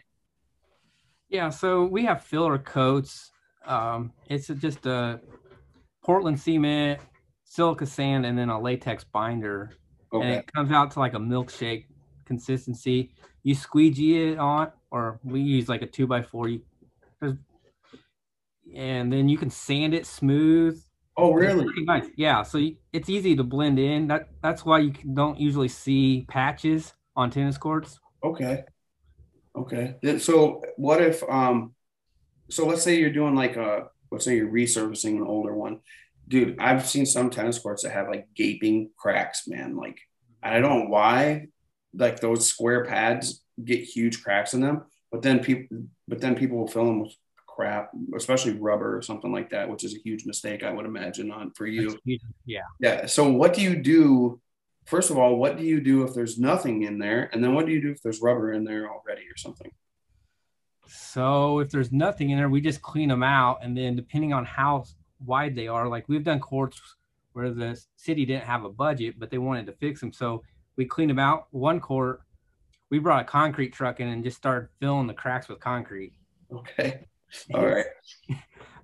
Yeah. 1.31 1.49
So 1.49 1.85
we 1.85 2.05
have 2.05 2.23
filler 2.23 2.59
coats. 2.59 3.31
Um, 3.65 4.13
it's 4.29 4.47
just 4.47 4.85
a 4.85 5.19
Portland 6.03 6.39
cement, 6.39 6.99
silica 7.43 7.87
sand, 7.87 8.25
and 8.25 8.37
then 8.37 8.49
a 8.49 8.61
latex 8.61 9.03
binder. 9.03 9.71
Okay. 10.13 10.25
And 10.25 10.35
it 10.35 10.53
comes 10.53 10.71
out 10.71 10.91
to 10.91 10.99
like 10.99 11.15
a 11.15 11.19
milkshake 11.19 11.85
consistency. 12.25 13.11
You 13.41 13.55
squeegee 13.55 14.31
it 14.31 14.37
on, 14.37 14.71
or 14.91 15.19
we 15.23 15.41
use 15.41 15.67
like 15.67 15.81
a 15.81 15.87
two 15.87 16.05
by 16.05 16.21
four. 16.21 16.49
You, 16.49 16.61
and 18.75 19.11
then 19.11 19.27
you 19.27 19.37
can 19.37 19.49
sand 19.49 19.95
it 19.95 20.05
smooth 20.05 20.79
Oh, 21.17 21.33
really? 21.33 21.67
Nice. 21.83 22.07
Yeah. 22.15 22.41
So 22.43 22.59
it's 22.93 23.09
easy 23.09 23.35
to 23.35 23.43
blend 23.43 23.79
in. 23.79 24.07
That 24.07 24.29
that's 24.41 24.65
why 24.65 24.79
you 24.79 24.93
don't 25.13 25.39
usually 25.39 25.67
see 25.67 26.25
patches 26.29 26.93
on 27.15 27.29
tennis 27.29 27.57
courts. 27.57 27.99
Okay. 28.23 28.63
Okay. 29.55 29.95
So 30.19 30.63
what 30.77 31.01
if 31.01 31.23
um, 31.29 31.73
so 32.49 32.65
let's 32.65 32.83
say 32.83 32.99
you're 32.99 33.11
doing 33.11 33.35
like 33.35 33.55
a 33.55 33.87
let's 34.11 34.25
say 34.25 34.35
you're 34.35 34.51
resurfacing 34.51 35.17
an 35.17 35.23
older 35.23 35.55
one, 35.55 35.79
dude. 36.27 36.59
I've 36.59 36.87
seen 36.87 37.05
some 37.05 37.29
tennis 37.29 37.59
courts 37.59 37.83
that 37.83 37.91
have 37.91 38.09
like 38.09 38.27
gaping 38.35 38.91
cracks, 38.97 39.47
man. 39.47 39.75
Like 39.75 39.99
I 40.41 40.59
don't 40.59 40.79
know 40.79 40.85
why, 40.89 41.47
like 41.93 42.19
those 42.19 42.47
square 42.47 42.85
pads 42.85 43.43
get 43.63 43.79
huge 43.83 44.23
cracks 44.23 44.53
in 44.53 44.61
them, 44.61 44.83
but 45.11 45.21
then 45.21 45.39
people 45.39 45.85
but 46.07 46.21
then 46.21 46.35
people 46.35 46.57
will 46.57 46.67
fill 46.67 46.85
them 46.85 47.01
with 47.01 47.13
crap, 47.45 47.91
especially 48.15 48.53
rubber 48.53 48.97
or 48.97 49.01
something 49.01 49.31
like 49.31 49.49
that, 49.49 49.69
which 49.69 49.83
is 49.83 49.93
a 49.93 49.99
huge 49.99 50.25
mistake, 50.25 50.63
I 50.63 50.71
would 50.71 50.85
imagine, 50.85 51.31
on 51.31 51.51
for 51.51 51.67
you. 51.67 51.97
Yeah. 52.45 52.61
Yeah. 52.79 53.05
So 53.05 53.29
what 53.29 53.53
do 53.53 53.61
you 53.61 53.75
do? 53.75 54.39
First 54.85 55.11
of 55.11 55.17
all, 55.17 55.35
what 55.35 55.57
do 55.57 55.63
you 55.63 55.79
do 55.79 56.03
if 56.03 56.13
there's 56.13 56.39
nothing 56.39 56.83
in 56.83 56.97
there? 56.97 57.29
And 57.31 57.43
then 57.43 57.53
what 57.53 57.65
do 57.65 57.71
you 57.71 57.81
do 57.81 57.91
if 57.91 58.01
there's 58.01 58.21
rubber 58.21 58.53
in 58.53 58.63
there 58.63 58.89
already 58.89 59.21
or 59.21 59.37
something? 59.37 59.71
So 60.87 61.59
if 61.59 61.69
there's 61.69 61.91
nothing 61.91 62.31
in 62.31 62.37
there, 62.37 62.49
we 62.49 62.61
just 62.61 62.81
clean 62.81 63.09
them 63.09 63.23
out. 63.23 63.59
And 63.61 63.77
then 63.77 63.95
depending 63.95 64.33
on 64.33 64.43
how 64.43 64.85
wide 65.25 65.55
they 65.55 65.67
are, 65.67 65.87
like 65.87 66.09
we've 66.09 66.23
done 66.23 66.39
courts 66.39 66.81
where 67.33 67.51
the 67.51 67.81
city 67.95 68.25
didn't 68.25 68.43
have 68.43 68.65
a 68.65 68.69
budget, 68.69 69.15
but 69.17 69.29
they 69.29 69.37
wanted 69.37 69.67
to 69.67 69.73
fix 69.73 70.01
them. 70.01 70.11
So 70.11 70.43
we 70.75 70.85
cleaned 70.85 71.11
them 71.11 71.19
out. 71.19 71.47
One 71.51 71.79
court, 71.79 72.21
we 72.89 72.99
brought 72.99 73.21
a 73.21 73.25
concrete 73.25 73.71
truck 73.71 73.99
in 73.99 74.07
and 74.09 74.23
just 74.23 74.37
started 74.37 74.69
filling 74.79 75.07
the 75.07 75.13
cracks 75.13 75.47
with 75.47 75.59
concrete. 75.59 76.13
Okay. 76.51 77.05
All 77.53 77.65
right. 77.65 77.85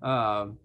um, 0.01 0.57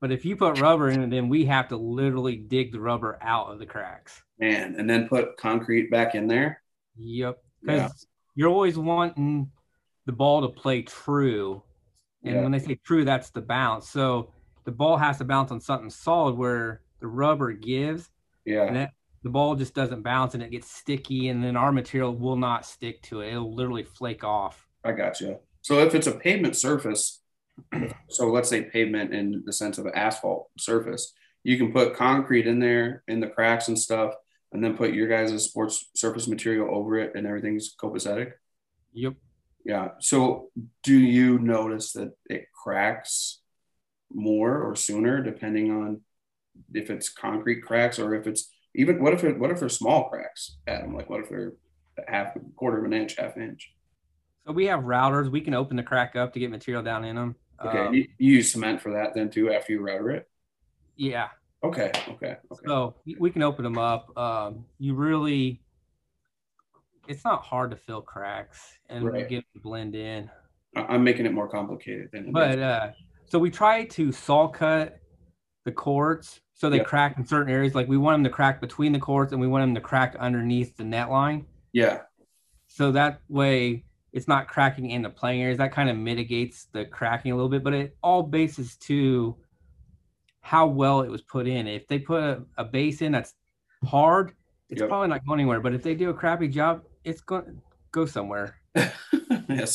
but 0.00 0.10
if 0.10 0.24
you 0.24 0.36
put 0.36 0.60
rubber 0.60 0.88
in 0.88 1.02
it, 1.02 1.10
then 1.10 1.28
we 1.28 1.44
have 1.44 1.68
to 1.68 1.76
literally 1.76 2.36
dig 2.36 2.72
the 2.72 2.80
rubber 2.80 3.18
out 3.20 3.52
of 3.52 3.58
the 3.58 3.66
cracks. 3.66 4.22
Man, 4.38 4.74
and 4.78 4.88
then 4.88 5.08
put 5.08 5.36
concrete 5.36 5.90
back 5.90 6.14
in 6.14 6.26
there. 6.26 6.62
Yep. 6.96 7.38
Because 7.60 7.78
yeah. 7.78 7.88
you're 8.34 8.48
always 8.48 8.78
wanting 8.78 9.50
the 10.06 10.12
ball 10.12 10.40
to 10.42 10.48
play 10.48 10.82
true. 10.82 11.62
And 12.24 12.36
yeah. 12.36 12.42
when 12.42 12.52
they 12.52 12.58
say 12.58 12.80
true, 12.84 13.04
that's 13.04 13.30
the 13.30 13.42
bounce. 13.42 13.88
So 13.88 14.32
the 14.64 14.72
ball 14.72 14.96
has 14.96 15.18
to 15.18 15.24
bounce 15.24 15.50
on 15.50 15.60
something 15.60 15.90
solid 15.90 16.36
where 16.36 16.80
the 17.00 17.06
rubber 17.06 17.52
gives. 17.52 18.10
Yeah. 18.44 18.64
And 18.64 18.76
that, 18.76 18.90
the 19.22 19.30
ball 19.30 19.54
just 19.54 19.74
doesn't 19.74 20.02
bounce 20.02 20.32
and 20.32 20.42
it 20.42 20.50
gets 20.50 20.70
sticky, 20.70 21.28
and 21.28 21.44
then 21.44 21.56
our 21.56 21.72
material 21.72 22.14
will 22.14 22.36
not 22.36 22.64
stick 22.64 23.02
to 23.02 23.20
it. 23.20 23.32
It'll 23.32 23.54
literally 23.54 23.84
flake 23.84 24.24
off. 24.24 24.66
I 24.82 24.92
got 24.92 25.20
you. 25.20 25.38
So 25.60 25.78
if 25.80 25.94
it's 25.94 26.06
a 26.06 26.12
pavement 26.12 26.56
surface, 26.56 27.19
so 28.08 28.28
let's 28.30 28.48
say 28.48 28.62
pavement 28.62 29.14
in 29.14 29.42
the 29.44 29.52
sense 29.52 29.78
of 29.78 29.86
an 29.86 29.94
asphalt 29.94 30.48
surface, 30.58 31.12
you 31.42 31.56
can 31.56 31.72
put 31.72 31.94
concrete 31.94 32.46
in 32.46 32.58
there 32.58 33.02
in 33.08 33.20
the 33.20 33.26
cracks 33.26 33.68
and 33.68 33.78
stuff, 33.78 34.14
and 34.52 34.62
then 34.62 34.76
put 34.76 34.92
your 34.92 35.08
guys' 35.08 35.44
sports 35.44 35.90
surface 35.94 36.26
material 36.26 36.74
over 36.74 36.98
it, 36.98 37.12
and 37.14 37.26
everything's 37.26 37.74
copacetic. 37.74 38.32
Yep. 38.92 39.14
Yeah. 39.64 39.88
So 40.00 40.50
do 40.82 40.98
you 40.98 41.38
notice 41.38 41.92
that 41.92 42.12
it 42.26 42.46
cracks 42.52 43.40
more 44.12 44.62
or 44.62 44.74
sooner 44.74 45.22
depending 45.22 45.70
on 45.70 46.00
if 46.74 46.90
it's 46.90 47.08
concrete 47.08 47.60
cracks 47.62 47.98
or 47.98 48.14
if 48.14 48.26
it's 48.26 48.50
even 48.74 49.02
what 49.02 49.12
if 49.12 49.24
it 49.24 49.38
what 49.38 49.50
if 49.50 49.60
they're 49.60 49.68
small 49.68 50.08
cracks, 50.08 50.56
Adam? 50.66 50.94
Like 50.94 51.10
what 51.10 51.20
if 51.20 51.28
they're 51.28 51.52
half 52.08 52.36
quarter 52.56 52.78
of 52.78 52.84
an 52.84 52.92
inch, 52.92 53.16
half 53.16 53.36
inch? 53.36 53.72
So 54.46 54.52
we 54.52 54.66
have 54.66 54.80
routers. 54.80 55.30
We 55.30 55.40
can 55.40 55.54
open 55.54 55.76
the 55.76 55.82
crack 55.82 56.16
up 56.16 56.32
to 56.32 56.40
get 56.40 56.50
material 56.50 56.82
down 56.82 57.04
in 57.04 57.16
them. 57.16 57.36
Okay. 57.64 57.78
Um, 57.78 57.94
you, 57.94 58.08
you 58.18 58.36
use 58.36 58.52
cement 58.52 58.80
for 58.80 58.92
that 58.92 59.14
then 59.14 59.30
too 59.30 59.52
after 59.52 59.72
you 59.72 59.80
router 59.80 60.10
it? 60.10 60.28
Yeah. 60.96 61.28
Okay. 61.62 61.92
Okay. 62.08 62.36
Okay. 62.50 62.62
So 62.66 62.94
we 63.18 63.30
can 63.30 63.42
open 63.42 63.64
them 63.64 63.78
up. 63.78 64.16
Um, 64.16 64.64
you 64.78 64.94
really, 64.94 65.60
it's 67.06 67.24
not 67.24 67.42
hard 67.42 67.70
to 67.70 67.76
fill 67.76 68.00
cracks 68.00 68.78
and 68.88 69.04
right. 69.04 69.28
get 69.28 69.44
them 69.52 69.62
blend 69.62 69.94
in. 69.94 70.30
I'm 70.74 71.04
making 71.04 71.26
it 71.26 71.32
more 71.32 71.48
complicated 71.48 72.08
than. 72.12 72.32
But 72.32 72.58
uh, 72.58 72.90
so 73.26 73.38
we 73.38 73.50
try 73.50 73.84
to 73.84 74.12
saw 74.12 74.48
cut 74.48 75.00
the 75.64 75.72
courts 75.72 76.40
so 76.54 76.68
they 76.68 76.76
yep. 76.76 76.86
crack 76.86 77.16
in 77.16 77.26
certain 77.26 77.52
areas. 77.52 77.74
Like 77.74 77.88
we 77.88 77.96
want 77.96 78.16
them 78.16 78.24
to 78.24 78.30
crack 78.30 78.60
between 78.60 78.92
the 78.92 78.98
courts 78.98 79.32
and 79.32 79.40
we 79.40 79.46
want 79.46 79.62
them 79.62 79.74
to 79.74 79.80
crack 79.80 80.14
underneath 80.20 80.76
the 80.76 80.84
net 80.84 81.10
line. 81.10 81.46
Yeah. 81.72 82.00
So 82.66 82.92
that 82.92 83.22
way 83.28 83.84
it's 84.12 84.28
not 84.28 84.48
cracking 84.48 84.90
in 84.90 85.02
the 85.02 85.10
playing 85.10 85.42
areas. 85.42 85.58
That 85.58 85.72
kind 85.72 85.88
of 85.88 85.96
mitigates 85.96 86.66
the 86.72 86.84
cracking 86.84 87.32
a 87.32 87.34
little 87.36 87.48
bit, 87.48 87.62
but 87.62 87.72
it 87.72 87.96
all 88.02 88.22
bases 88.22 88.76
to 88.76 89.36
how 90.40 90.66
well 90.66 91.02
it 91.02 91.10
was 91.10 91.22
put 91.22 91.46
in. 91.46 91.66
If 91.66 91.86
they 91.86 91.98
put 91.98 92.22
a, 92.22 92.42
a 92.56 92.64
base 92.64 93.02
in 93.02 93.12
that's 93.12 93.34
hard, 93.84 94.32
it's 94.68 94.80
yep. 94.80 94.88
probably 94.88 95.08
not 95.08 95.24
going 95.26 95.40
anywhere. 95.40 95.60
But 95.60 95.74
if 95.74 95.82
they 95.82 95.94
do 95.94 96.10
a 96.10 96.14
crappy 96.14 96.48
job, 96.48 96.82
it's 97.04 97.20
going 97.20 97.44
to 97.44 97.52
go 97.92 98.06
somewhere. 98.06 98.56
yeah, 98.74 98.90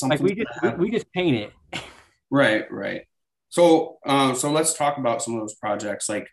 like 0.03 0.19
we 0.19 0.35
just 0.35 0.49
we, 0.63 0.69
we, 0.69 0.91
just 0.91 1.11
paint 1.11 1.35
it. 1.35 1.81
right, 2.29 2.69
right. 2.71 3.01
So, 3.49 3.97
uh, 4.05 4.33
so 4.33 4.51
let's 4.51 4.73
talk 4.73 4.97
about 4.97 5.21
some 5.21 5.35
of 5.35 5.41
those 5.41 5.55
projects. 5.55 6.07
Like 6.09 6.29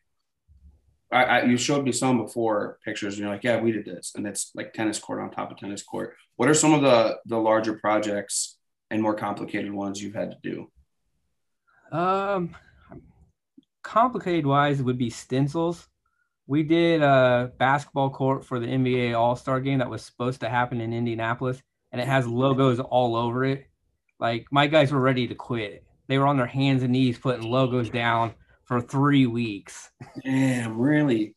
I, 1.13 1.25
I, 1.25 1.45
you 1.45 1.57
showed 1.57 1.85
me 1.85 1.93
some 1.93 2.19
before 2.19 2.79
pictures, 2.85 3.15
and 3.15 3.23
you're 3.23 3.33
like, 3.33 3.45
yeah, 3.45 3.61
we 3.61 3.73
did 3.73 3.85
this, 3.85 4.13
and 4.17 4.27
it's 4.27 4.51
like 4.55 4.73
tennis 4.73 4.99
court 4.99 5.21
on 5.21 5.31
top 5.31 5.51
of 5.51 5.59
tennis 5.59 5.83
court. 5.83 6.17
What 6.37 6.49
are 6.49 6.55
some 6.55 6.73
of 6.73 6.83
the 6.83 7.19
the 7.27 7.39
larger 7.39 7.75
projects 7.75 8.57
and 8.91 9.03
more 9.03 9.15
complicated 9.15 9.73
ones 9.73 10.03
you've 10.03 10.15
had 10.15 10.31
to 10.31 10.39
do? 10.43 11.97
Um, 11.97 12.57
complicated 13.83 14.47
wise 14.47 14.83
would 14.83 14.99
be 14.99 15.11
stencils. 15.11 15.87
We 16.47 16.63
did 16.63 17.03
a 17.03 17.53
basketball 17.59 18.11
court 18.11 18.45
for 18.45 18.59
the 18.59 18.67
NBA 18.67 19.17
All 19.17 19.37
Star 19.37 19.61
game 19.61 19.79
that 19.79 19.91
was 19.91 20.03
supposed 20.03 20.41
to 20.41 20.49
happen 20.49 20.81
in 20.81 20.93
Indianapolis, 20.93 21.63
and 21.93 22.01
it 22.01 22.09
has 22.09 22.27
logos 22.27 22.81
all 22.81 23.17
over 23.17 23.45
it. 23.45 23.67
Like 24.19 24.47
my 24.51 24.67
guys 24.67 24.91
were 24.91 25.01
ready 25.01 25.29
to 25.29 25.35
quit. 25.35 25.85
They 26.09 26.19
were 26.19 26.27
on 26.27 26.37
their 26.37 26.47
hands 26.47 26.83
and 26.83 26.93
knees 26.93 27.19
putting 27.19 27.49
logos 27.49 27.91
down 27.91 28.35
for 28.73 28.81
three 28.81 29.27
weeks. 29.27 29.91
Damn, 30.25 30.79
really? 30.79 31.35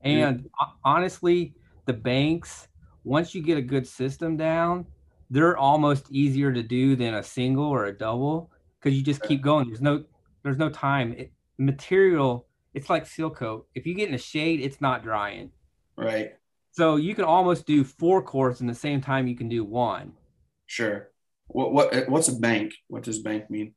And 0.00 0.48
honestly, 0.82 1.52
the 1.84 1.92
banks, 1.92 2.68
once 3.04 3.34
you 3.34 3.42
get 3.42 3.58
a 3.58 3.62
good 3.62 3.86
system 3.86 4.38
down, 4.38 4.86
they're 5.28 5.58
almost 5.58 6.10
easier 6.10 6.50
to 6.50 6.62
do 6.62 6.96
than 6.96 7.12
a 7.12 7.22
single 7.22 7.66
or 7.66 7.84
a 7.84 7.92
double 7.92 8.50
because 8.78 8.96
you 8.96 9.04
just 9.04 9.22
keep 9.22 9.42
going. 9.42 9.68
There's 9.68 9.82
no 9.82 10.04
there's 10.42 10.56
no 10.56 10.70
time. 10.70 11.12
It, 11.12 11.32
material, 11.58 12.46
it's 12.72 12.88
like 12.88 13.04
seal 13.04 13.28
coat. 13.28 13.66
If 13.74 13.86
you 13.86 13.92
get 13.92 14.08
in 14.08 14.14
a 14.14 14.18
shade, 14.18 14.60
it's 14.62 14.80
not 14.80 15.02
drying. 15.02 15.50
Right. 15.98 16.32
So 16.72 16.96
you 16.96 17.14
can 17.14 17.24
almost 17.24 17.66
do 17.66 17.84
four 17.84 18.22
courts 18.22 18.62
in 18.62 18.66
the 18.66 18.74
same 18.74 19.02
time 19.02 19.26
you 19.26 19.36
can 19.36 19.50
do 19.50 19.64
one. 19.64 20.14
Sure. 20.64 21.10
What 21.48 21.74
what 21.74 21.94
eh, 21.94 22.04
what's 22.08 22.28
a 22.28 22.36
bank? 22.36 22.72
What 22.88 23.02
does 23.02 23.18
bank 23.18 23.50
mean? 23.50 23.74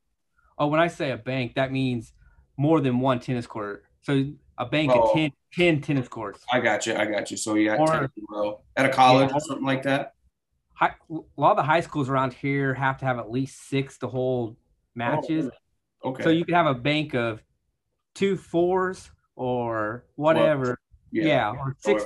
Oh, 0.57 0.67
when 0.67 0.79
I 0.79 0.87
say 0.87 1.11
a 1.11 1.17
bank, 1.17 1.55
that 1.55 1.73
means 1.73 2.13
more 2.57 2.81
than 2.81 2.99
one 2.99 3.19
tennis 3.19 3.47
court. 3.47 3.85
So 4.01 4.25
a 4.57 4.65
bank 4.65 4.91
oh, 4.93 5.09
of 5.09 5.13
10, 5.13 5.31
10 5.53 5.81
tennis 5.81 6.07
courts. 6.07 6.43
I 6.51 6.59
got 6.59 6.85
you. 6.85 6.95
I 6.95 7.05
got 7.05 7.31
you. 7.31 7.37
So 7.37 7.55
you 7.55 7.69
got 7.69 7.79
or, 7.79 7.87
10 7.87 7.97
in 7.97 8.03
a 8.03 8.09
row 8.29 8.61
at 8.75 8.85
a 8.85 8.89
college 8.89 9.29
yeah, 9.29 9.37
or 9.37 9.39
something 9.39 9.65
like 9.65 9.83
that. 9.83 10.13
High, 10.73 10.93
a 11.09 11.19
lot 11.37 11.51
of 11.51 11.57
the 11.57 11.63
high 11.63 11.81
schools 11.81 12.09
around 12.09 12.33
here 12.33 12.73
have 12.73 12.97
to 12.99 13.05
have 13.05 13.19
at 13.19 13.31
least 13.31 13.67
six 13.69 13.97
to 13.99 14.07
hold 14.07 14.57
matches. 14.95 15.49
Oh, 16.03 16.11
okay. 16.11 16.23
So 16.23 16.29
you 16.29 16.45
could 16.45 16.55
have 16.55 16.67
a 16.67 16.73
bank 16.73 17.13
of 17.13 17.41
two 18.15 18.35
fours 18.37 19.09
or 19.35 20.05
whatever. 20.15 20.79
yeah, 21.11 21.25
yeah, 21.25 21.49
or 21.51 21.75
six, 21.79 22.05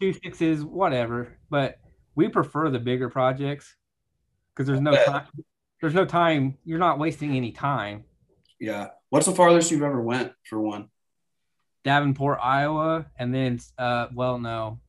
two 0.00 0.12
sixes, 0.12 0.64
whatever. 0.64 1.38
But 1.50 1.78
we 2.14 2.28
prefer 2.28 2.70
the 2.70 2.78
bigger 2.78 3.08
projects 3.08 3.74
because 4.54 4.66
there's 4.66 4.80
no 4.80 4.92
time. 5.04 5.26
There's 5.80 5.94
no 5.94 6.06
time. 6.06 6.56
You're 6.64 6.78
not 6.78 6.98
wasting 6.98 7.36
any 7.36 7.52
time. 7.52 8.04
Yeah. 8.58 8.88
What's 9.10 9.26
the 9.26 9.32
farthest 9.32 9.70
you've 9.70 9.82
ever 9.82 10.02
went 10.02 10.32
for 10.44 10.60
one? 10.60 10.88
Davenport, 11.84 12.38
Iowa, 12.42 13.06
and 13.18 13.32
then 13.32 13.60
uh, 13.78 14.08
well, 14.12 14.38
no, 14.38 14.80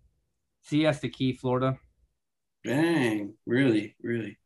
Siesta 0.63 1.09
Key, 1.09 1.33
Florida. 1.33 1.77
Dang, 2.63 3.35
really, 3.45 3.95
really. 4.01 4.37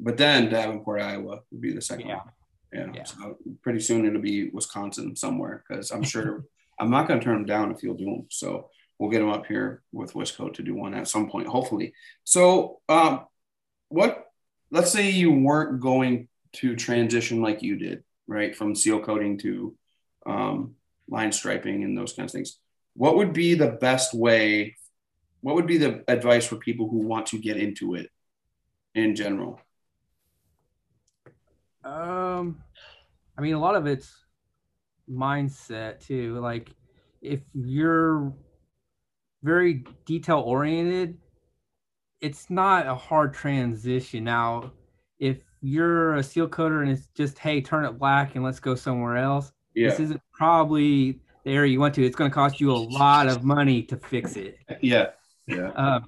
But 0.00 0.16
then 0.16 0.50
Davenport, 0.50 1.00
Iowa 1.00 1.40
would 1.50 1.60
be 1.60 1.72
the 1.72 1.80
second 1.80 2.08
yeah. 2.08 2.16
one. 2.16 2.32
Yeah. 2.72 2.86
yeah. 2.94 3.04
So 3.04 3.36
pretty 3.62 3.80
soon 3.80 4.04
it'll 4.04 4.20
be 4.20 4.50
Wisconsin 4.50 5.14
somewhere 5.14 5.64
because 5.66 5.90
I'm 5.90 6.02
sure 6.02 6.44
I'm 6.80 6.90
not 6.90 7.06
going 7.06 7.20
to 7.20 7.24
turn 7.24 7.36
them 7.36 7.46
down 7.46 7.70
if 7.70 7.82
you'll 7.82 7.94
do 7.94 8.06
them. 8.06 8.26
So 8.30 8.70
we'll 8.98 9.10
get 9.10 9.20
them 9.20 9.30
up 9.30 9.46
here 9.46 9.82
with 9.92 10.14
Wisco 10.14 10.52
to 10.54 10.62
do 10.62 10.74
one 10.74 10.94
at 10.94 11.08
some 11.08 11.30
point, 11.30 11.46
hopefully. 11.46 11.94
So, 12.24 12.80
um, 12.88 13.26
what? 13.88 14.26
Let's 14.70 14.90
say 14.90 15.10
you 15.10 15.30
weren't 15.32 15.80
going 15.80 16.28
to 16.54 16.74
transition 16.76 17.42
like 17.42 17.62
you 17.62 17.76
did, 17.76 18.02
right, 18.26 18.54
from 18.54 18.74
seal 18.74 19.00
coating 19.00 19.38
to 19.38 19.74
um, 20.26 20.74
line 21.08 21.32
striping 21.32 21.84
and 21.84 21.96
those 21.96 22.12
kinds 22.12 22.32
of 22.32 22.38
things. 22.38 22.58
What 22.94 23.16
would 23.16 23.32
be 23.32 23.54
the 23.54 23.70
best 23.70 24.14
way? 24.14 24.76
What 25.40 25.54
would 25.56 25.66
be 25.66 25.78
the 25.78 26.04
advice 26.08 26.46
for 26.46 26.56
people 26.56 26.88
who 26.88 26.98
want 26.98 27.26
to 27.26 27.38
get 27.38 27.56
into 27.56 27.94
it 27.94 28.08
in 28.94 29.16
general? 29.16 29.60
Um, 31.84 32.62
I 33.36 33.40
mean, 33.40 33.54
a 33.54 33.60
lot 33.60 33.74
of 33.74 33.86
it's 33.86 34.14
mindset 35.10 36.06
too. 36.06 36.38
Like, 36.38 36.70
if 37.20 37.40
you're 37.54 38.32
very 39.42 39.84
detail 40.06 40.38
oriented, 40.40 41.18
it's 42.20 42.48
not 42.50 42.86
a 42.86 42.94
hard 42.94 43.34
transition. 43.34 44.24
Now, 44.24 44.72
if 45.18 45.38
you're 45.62 46.16
a 46.16 46.22
seal 46.22 46.48
coater 46.48 46.82
and 46.82 46.90
it's 46.90 47.06
just, 47.14 47.38
hey, 47.38 47.60
turn 47.60 47.84
it 47.84 47.98
black 47.98 48.34
and 48.34 48.44
let's 48.44 48.60
go 48.60 48.74
somewhere 48.74 49.16
else, 49.16 49.52
yeah. 49.74 49.90
this 49.90 50.00
isn't 50.00 50.20
probably 50.32 51.20
the 51.44 51.52
area 51.52 51.72
you 51.72 51.80
want 51.80 51.94
to. 51.94 52.04
It's 52.04 52.16
going 52.16 52.30
to 52.30 52.34
cost 52.34 52.60
you 52.60 52.72
a 52.72 52.76
lot 52.76 53.28
of 53.28 53.44
money 53.44 53.82
to 53.84 53.96
fix 53.96 54.36
it. 54.36 54.58
Yeah. 54.80 55.10
Yeah. 55.46 55.70
Uh, 55.70 56.00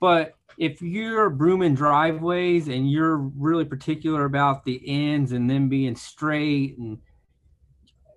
but 0.00 0.34
if 0.58 0.80
you're 0.82 1.30
brooming 1.30 1.74
driveways 1.74 2.68
and 2.68 2.90
you're 2.90 3.16
really 3.16 3.64
particular 3.64 4.24
about 4.24 4.64
the 4.64 4.80
ends 4.86 5.32
and 5.32 5.48
them 5.48 5.68
being 5.68 5.96
straight 5.96 6.78
and 6.78 6.98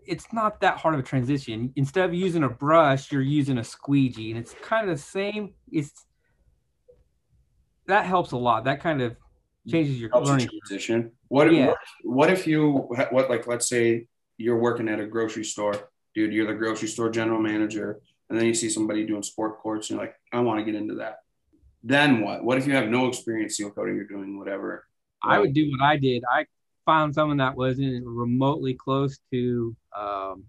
it's 0.07 0.31
not 0.31 0.61
that 0.61 0.77
hard 0.77 0.95
of 0.95 0.99
a 1.01 1.03
transition. 1.03 1.71
Instead 1.75 2.05
of 2.05 2.13
using 2.13 2.43
a 2.43 2.49
brush, 2.49 3.11
you're 3.11 3.21
using 3.21 3.57
a 3.57 3.63
squeegee, 3.63 4.31
and 4.31 4.39
it's 4.39 4.55
kind 4.61 4.89
of 4.89 4.95
the 4.95 5.01
same. 5.01 5.53
It's 5.71 6.05
that 7.87 8.05
helps 8.05 8.31
a 8.31 8.37
lot. 8.37 8.63
That 8.63 8.81
kind 8.81 9.01
of 9.01 9.15
changes 9.67 9.99
your 9.99 10.09
helps 10.11 10.29
learning 10.29 10.49
transition. 10.49 11.11
What, 11.27 11.51
yeah. 11.51 11.67
what 11.67 11.77
what 12.03 12.31
if 12.31 12.47
you 12.47 12.87
what 13.11 13.29
like 13.29 13.47
let's 13.47 13.67
say 13.67 14.07
you're 14.37 14.59
working 14.59 14.87
at 14.87 14.99
a 14.99 15.05
grocery 15.05 15.43
store, 15.43 15.89
dude. 16.15 16.33
You're 16.33 16.47
the 16.47 16.53
grocery 16.53 16.87
store 16.87 17.09
general 17.09 17.41
manager, 17.41 17.99
and 18.29 18.37
then 18.37 18.45
you 18.45 18.53
see 18.53 18.69
somebody 18.69 19.05
doing 19.05 19.23
sport 19.23 19.59
courts, 19.59 19.89
and 19.89 19.97
you're 19.97 20.05
like, 20.05 20.15
I 20.31 20.39
want 20.39 20.59
to 20.59 20.65
get 20.65 20.75
into 20.75 20.95
that. 20.95 21.19
Then 21.83 22.21
what? 22.21 22.43
What 22.43 22.57
if 22.57 22.67
you 22.67 22.73
have 22.73 22.89
no 22.89 23.07
experience 23.07 23.57
seal 23.57 23.71
coating? 23.71 23.95
You're 23.95 24.05
doing 24.05 24.37
whatever. 24.37 24.85
I 25.23 25.39
would 25.39 25.53
do 25.53 25.69
what 25.71 25.81
I 25.81 25.97
did. 25.97 26.23
I 26.31 26.45
found 26.85 27.13
someone 27.13 27.37
that 27.37 27.55
wasn't 27.55 28.05
remotely 28.05 28.73
close 28.73 29.19
to 29.31 29.75
um, 29.95 30.45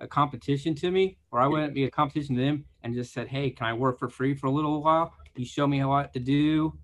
a 0.00 0.06
competition 0.06 0.74
to 0.76 0.90
me, 0.90 1.18
or 1.30 1.40
I 1.40 1.46
wouldn't 1.46 1.74
be 1.74 1.84
a 1.84 1.90
competition 1.90 2.36
to 2.36 2.42
them, 2.42 2.64
and 2.82 2.94
just 2.94 3.12
said, 3.12 3.28
"Hey, 3.28 3.50
can 3.50 3.66
I 3.66 3.72
work 3.72 3.98
for 3.98 4.08
free 4.08 4.34
for 4.34 4.46
a 4.46 4.50
little 4.50 4.82
while? 4.82 5.12
You 5.36 5.44
show 5.44 5.66
me 5.66 5.84
what 5.84 6.12
to 6.14 6.20
do," 6.20 6.78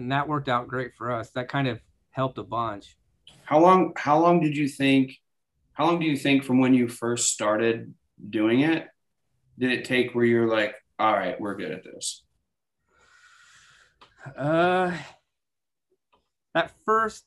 and 0.00 0.12
that 0.12 0.28
worked 0.28 0.48
out 0.48 0.68
great 0.68 0.94
for 0.96 1.10
us. 1.10 1.30
That 1.30 1.48
kind 1.48 1.68
of 1.68 1.80
helped 2.10 2.38
a 2.38 2.42
bunch. 2.42 2.96
How 3.44 3.58
long? 3.58 3.92
How 3.96 4.18
long 4.18 4.40
did 4.40 4.56
you 4.56 4.68
think? 4.68 5.16
How 5.72 5.86
long 5.86 5.98
do 5.98 6.06
you 6.06 6.16
think 6.16 6.44
from 6.44 6.60
when 6.60 6.74
you 6.74 6.88
first 6.88 7.32
started 7.32 7.94
doing 8.28 8.60
it 8.60 8.86
did 9.58 9.72
it 9.72 9.84
take 9.84 10.14
where 10.14 10.24
you're 10.24 10.48
like, 10.48 10.74
"All 10.98 11.12
right, 11.12 11.38
we're 11.40 11.54
good 11.54 11.70
at 11.70 11.84
this"? 11.84 12.22
Uh, 14.36 14.96
at 16.54 16.72
first 16.84 17.24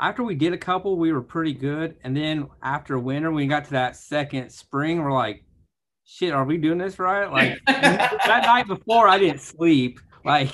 after 0.00 0.22
we 0.22 0.34
did 0.34 0.52
a 0.52 0.58
couple, 0.58 0.96
we 0.96 1.12
were 1.12 1.22
pretty 1.22 1.52
good. 1.52 1.96
And 2.04 2.16
then 2.16 2.48
after 2.62 2.98
winter, 2.98 3.32
we 3.32 3.46
got 3.46 3.64
to 3.66 3.70
that 3.72 3.96
second 3.96 4.50
spring, 4.50 5.02
we're 5.02 5.12
like, 5.12 5.44
shit, 6.04 6.32
are 6.32 6.44
we 6.44 6.56
doing 6.56 6.78
this 6.78 6.98
right? 6.98 7.30
Like 7.30 7.58
that 7.66 8.42
night 8.46 8.66
before, 8.66 9.08
I 9.08 9.18
didn't 9.18 9.40
sleep. 9.40 10.00
Like, 10.24 10.50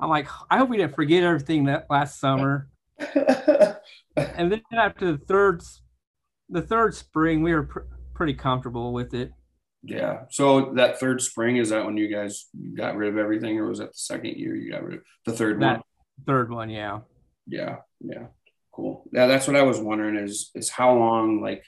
I'm 0.00 0.08
like, 0.08 0.28
I 0.50 0.58
hope 0.58 0.68
we 0.68 0.76
didn't 0.76 0.94
forget 0.94 1.22
everything 1.22 1.64
that 1.64 1.86
last 1.88 2.20
summer. 2.20 2.68
and 2.98 4.52
then 4.52 4.62
after 4.76 5.12
the 5.12 5.18
third, 5.26 5.62
the 6.48 6.62
third 6.62 6.94
spring, 6.94 7.42
we 7.42 7.52
were 7.54 7.64
pr- 7.64 7.80
pretty 8.14 8.34
comfortable 8.34 8.92
with 8.92 9.14
it. 9.14 9.32
Yeah. 9.82 10.22
So 10.30 10.72
that 10.74 10.98
third 10.98 11.20
spring 11.20 11.56
is 11.56 11.70
that 11.70 11.84
when 11.84 11.96
you 11.96 12.08
guys 12.08 12.46
got 12.74 12.96
rid 12.96 13.10
of 13.10 13.18
everything, 13.18 13.58
or 13.58 13.68
was 13.68 13.78
that 13.78 13.92
the 13.92 13.98
second 13.98 14.36
year 14.36 14.56
you 14.56 14.70
got 14.70 14.82
rid 14.82 14.94
of 14.96 15.00
the 15.26 15.32
third 15.32 15.60
that 15.60 15.76
one? 15.76 15.82
Third 16.26 16.50
one, 16.50 16.70
yeah. 16.70 17.00
Yeah. 17.46 17.76
Yeah 18.00 18.26
cool 18.74 19.04
yeah 19.12 19.26
that's 19.26 19.46
what 19.46 19.56
i 19.56 19.62
was 19.62 19.78
wondering 19.78 20.16
is 20.16 20.50
is 20.54 20.68
how 20.68 20.94
long 20.94 21.40
like 21.40 21.64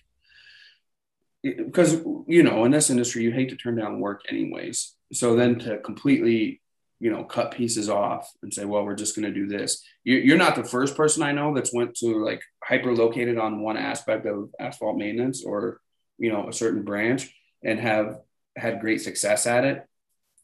because 1.43 2.03
you 2.27 2.43
know 2.43 2.65
in 2.65 2.73
this 2.73 2.91
industry 2.91 3.23
you 3.23 3.31
hate 3.31 3.49
to 3.49 3.57
turn 3.57 3.77
down 3.77 4.01
work 4.01 4.23
anyways 4.29 4.95
so 5.13 5.37
then 5.37 5.59
to 5.59 5.79
completely 5.79 6.61
you 6.99 7.11
know 7.11 7.25
cut 7.25 7.51
pieces 7.51 7.89
off 7.89 8.31
and 8.43 8.53
say 8.53 8.65
well 8.65 8.85
we're 8.85 8.95
just 8.95 9.15
going 9.15 9.27
to 9.27 9.39
do 9.39 9.47
this 9.47 9.83
you're 10.05 10.39
not 10.39 10.55
the 10.55 10.65
first 10.65 10.97
person 10.97 11.23
i 11.23 11.33
know 11.33 11.55
that's 11.55 11.75
went 11.75 11.95
to 11.95 12.25
like 12.25 12.43
hyper 12.65 12.95
located 12.95 13.39
on 13.39 13.61
one 13.61 13.77
aspect 13.77 14.27
of 14.27 14.51
asphalt 14.59 14.97
maintenance 14.97 15.45
or 15.45 15.81
you 16.19 16.33
know 16.33 16.49
a 16.49 16.53
certain 16.53 16.83
branch 16.83 17.35
and 17.63 17.79
have 17.79 18.19
had 18.57 18.81
great 18.81 19.01
success 19.01 19.47
at 19.47 19.65
it 19.65 19.85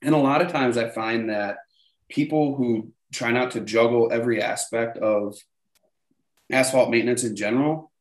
and 0.03 0.15
a 0.15 0.19
lot 0.19 0.43
of 0.43 0.53
times 0.53 0.77
i 0.77 0.89
find 0.89 1.31
that 1.31 1.59
people 2.09 2.55
who 2.55 2.93
try 3.13 3.31
not 3.33 3.53
to 3.53 3.61
juggle 3.61 4.11
every 4.13 4.43
aspect 4.43 4.99
of 4.99 5.37
asphalt 6.51 6.91
maintenance 6.91 7.25
in 7.25 7.35
general 7.35 7.93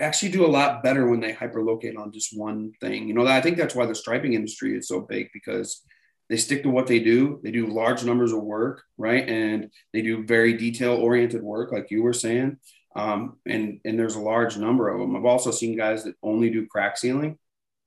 actually 0.00 0.30
do 0.30 0.46
a 0.46 0.48
lot 0.48 0.82
better 0.82 1.08
when 1.08 1.20
they 1.20 1.32
hyperlocate 1.32 1.98
on 1.98 2.12
just 2.12 2.36
one 2.36 2.72
thing. 2.80 3.06
You 3.06 3.14
know, 3.14 3.26
I 3.26 3.40
think 3.40 3.56
that's 3.56 3.74
why 3.74 3.86
the 3.86 3.94
striping 3.94 4.34
industry 4.34 4.76
is 4.76 4.88
so 4.88 5.00
big 5.00 5.28
because 5.32 5.82
they 6.30 6.36
stick 6.36 6.62
to 6.62 6.70
what 6.70 6.86
they 6.86 7.00
do. 7.00 7.40
They 7.42 7.50
do 7.50 7.66
large 7.66 8.04
numbers 8.04 8.32
of 8.32 8.40
work, 8.40 8.84
right? 8.96 9.28
And 9.28 9.70
they 9.92 10.00
do 10.00 10.24
very 10.24 10.54
detail 10.56 10.94
oriented 10.94 11.42
work, 11.42 11.72
like 11.72 11.90
you 11.90 12.04
were 12.04 12.12
saying. 12.12 12.58
Um, 12.94 13.38
and 13.46 13.80
and 13.84 13.98
there's 13.98 14.14
a 14.14 14.20
large 14.20 14.56
number 14.56 14.88
of 14.88 15.00
them. 15.00 15.16
I've 15.16 15.24
also 15.24 15.50
seen 15.50 15.76
guys 15.76 16.04
that 16.04 16.14
only 16.22 16.48
do 16.48 16.66
crack 16.66 16.96
sealing, 16.96 17.36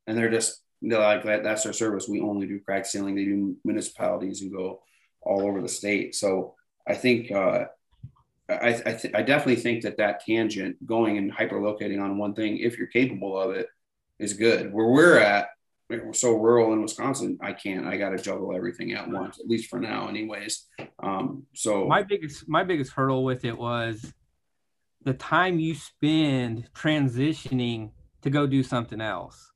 and 0.08 0.18
they're 0.18 0.30
just 0.30 0.62
they're 0.82 1.00
like 1.00 1.24
that. 1.24 1.44
That's 1.44 1.64
their 1.64 1.74
service. 1.74 2.08
We 2.08 2.20
only 2.20 2.46
do 2.46 2.60
crack 2.60 2.86
sealing. 2.86 3.16
They 3.16 3.26
do 3.26 3.56
municipalities 3.64 4.42
and 4.42 4.52
go 4.52 4.82
all 5.22 5.48
over 5.48 5.62
the 5.62 5.70
state. 5.70 6.14
So 6.14 6.56
I 6.86 6.96
think 6.96 7.32
uh, 7.32 7.66
I, 8.50 8.82
I, 8.86 8.94
th- 8.94 9.14
I, 9.16 9.22
definitely 9.22 9.62
think 9.62 9.84
that 9.84 9.98
that 9.98 10.26
tangent 10.26 10.86
going 10.86 11.18
and 11.18 11.32
hyperlocating 11.34 12.02
on 12.02 12.18
one 12.18 12.34
thing, 12.34 12.58
if 12.58 12.78
you're 12.78 12.88
capable 12.88 13.40
of 13.40 13.52
it, 13.52 13.68
is 14.20 14.34
good. 14.34 14.74
Where 14.74 14.88
we're 14.88 15.18
at, 15.18 15.48
we're 16.02 16.14
so 16.14 16.36
rural 16.36 16.74
in 16.74 16.82
Wisconsin, 16.82 17.38
I 17.42 17.54
can't. 17.54 17.86
I 17.86 17.98
got 17.98 18.10
to 18.10 18.18
juggle 18.18 18.56
everything 18.56 18.94
at 18.94 19.10
once, 19.10 19.40
at 19.40 19.48
least 19.48 19.70
for 19.70 19.80
now, 19.80 20.08
anyways. 20.08 20.68
Um, 21.02 21.44
so 21.54 21.86
my 21.86 22.04
biggest 22.04 22.48
my 22.48 22.64
biggest 22.64 22.94
hurdle 22.94 23.24
with 23.24 23.46
it 23.46 23.58
was 23.58 24.14
the 25.04 25.14
time 25.14 25.60
you 25.60 25.76
spend 25.76 26.70
transitioning 26.74 27.92
to 28.22 28.30
go 28.30 28.48
do 28.48 28.64
something 28.64 29.02
else. 29.02 29.52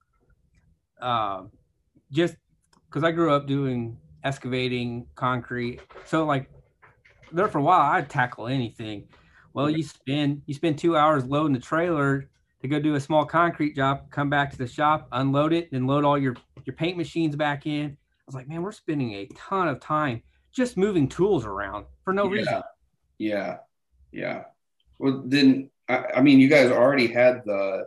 Uh, 1.02 1.44
just 2.12 2.36
because 2.90 3.04
I 3.04 3.12
grew 3.12 3.34
up 3.34 3.48
doing 3.48 3.98
excavating 4.24 5.08
concrete, 5.16 5.80
so 6.06 6.26
like 6.26 6.50
there 7.32 7.48
for 7.48 7.60
a 7.60 7.64
while, 7.64 7.92
I'd 7.92 8.10
tackle 8.10 8.48
anything. 8.48 9.08
Well, 9.54 9.70
you 9.70 9.84
spend 9.84 10.44
you 10.46 10.54
spend 10.54 10.78
two 10.78 10.96
hours 10.96 11.26
loading 11.26 11.54
the 11.54 11.60
trailer 11.60 12.30
to 12.62 12.68
go 12.68 12.80
do 12.80 12.96
a 12.96 13.00
small 13.00 13.26
concrete 13.26 13.76
job, 13.76 14.10
come 14.10 14.30
back 14.30 14.52
to 14.52 14.58
the 14.58 14.68
shop, 14.68 15.08
unload 15.12 15.54
it, 15.54 15.72
and 15.72 15.88
load 15.88 16.04
all 16.04 16.18
your 16.18 16.36
your 16.66 16.76
paint 16.76 16.98
machines 16.98 17.36
back 17.36 17.66
in. 17.66 17.86
I 17.92 18.24
was 18.26 18.36
like, 18.36 18.48
man, 18.48 18.62
we're 18.62 18.72
spending 18.72 19.14
a 19.14 19.28
ton 19.36 19.68
of 19.68 19.80
time 19.80 20.22
just 20.52 20.76
moving 20.76 21.08
tools 21.08 21.46
around 21.46 21.86
for 22.04 22.14
no 22.14 22.26
yeah. 22.26 22.32
reason. 22.32 22.62
Yeah, 23.18 23.58
yeah. 24.12 24.44
Well, 25.00 25.24
then 25.26 25.70
I, 25.88 26.06
I 26.16 26.22
mean, 26.22 26.40
you 26.40 26.50
guys 26.50 26.72
already 26.72 27.08
had 27.08 27.44
the 27.46 27.86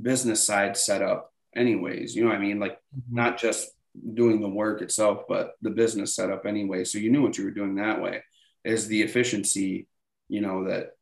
business 0.00 0.42
side 0.44 0.76
set 0.76 1.02
up, 1.02 1.32
anyways. 1.54 2.16
You 2.16 2.24
know 2.24 2.30
what 2.30 2.38
I 2.38 2.40
mean? 2.40 2.58
Like 2.58 2.74
mm-hmm. 2.96 3.14
not 3.14 3.38
just 3.38 3.70
doing 4.14 4.40
the 4.40 4.48
work 4.48 4.82
itself, 4.82 5.22
but 5.28 5.52
the 5.62 5.70
business 5.70 6.16
set 6.16 6.30
up 6.30 6.46
anyway. 6.46 6.84
So 6.84 6.98
you 6.98 7.12
knew 7.12 7.22
what 7.22 7.38
you 7.38 7.44
were 7.44 7.50
doing 7.50 7.76
that 7.76 8.02
way 8.02 8.22
is 8.64 8.88
the 8.88 9.02
efficiency, 9.02 9.86
you 10.28 10.40
know, 10.40 10.64
that 10.64 10.92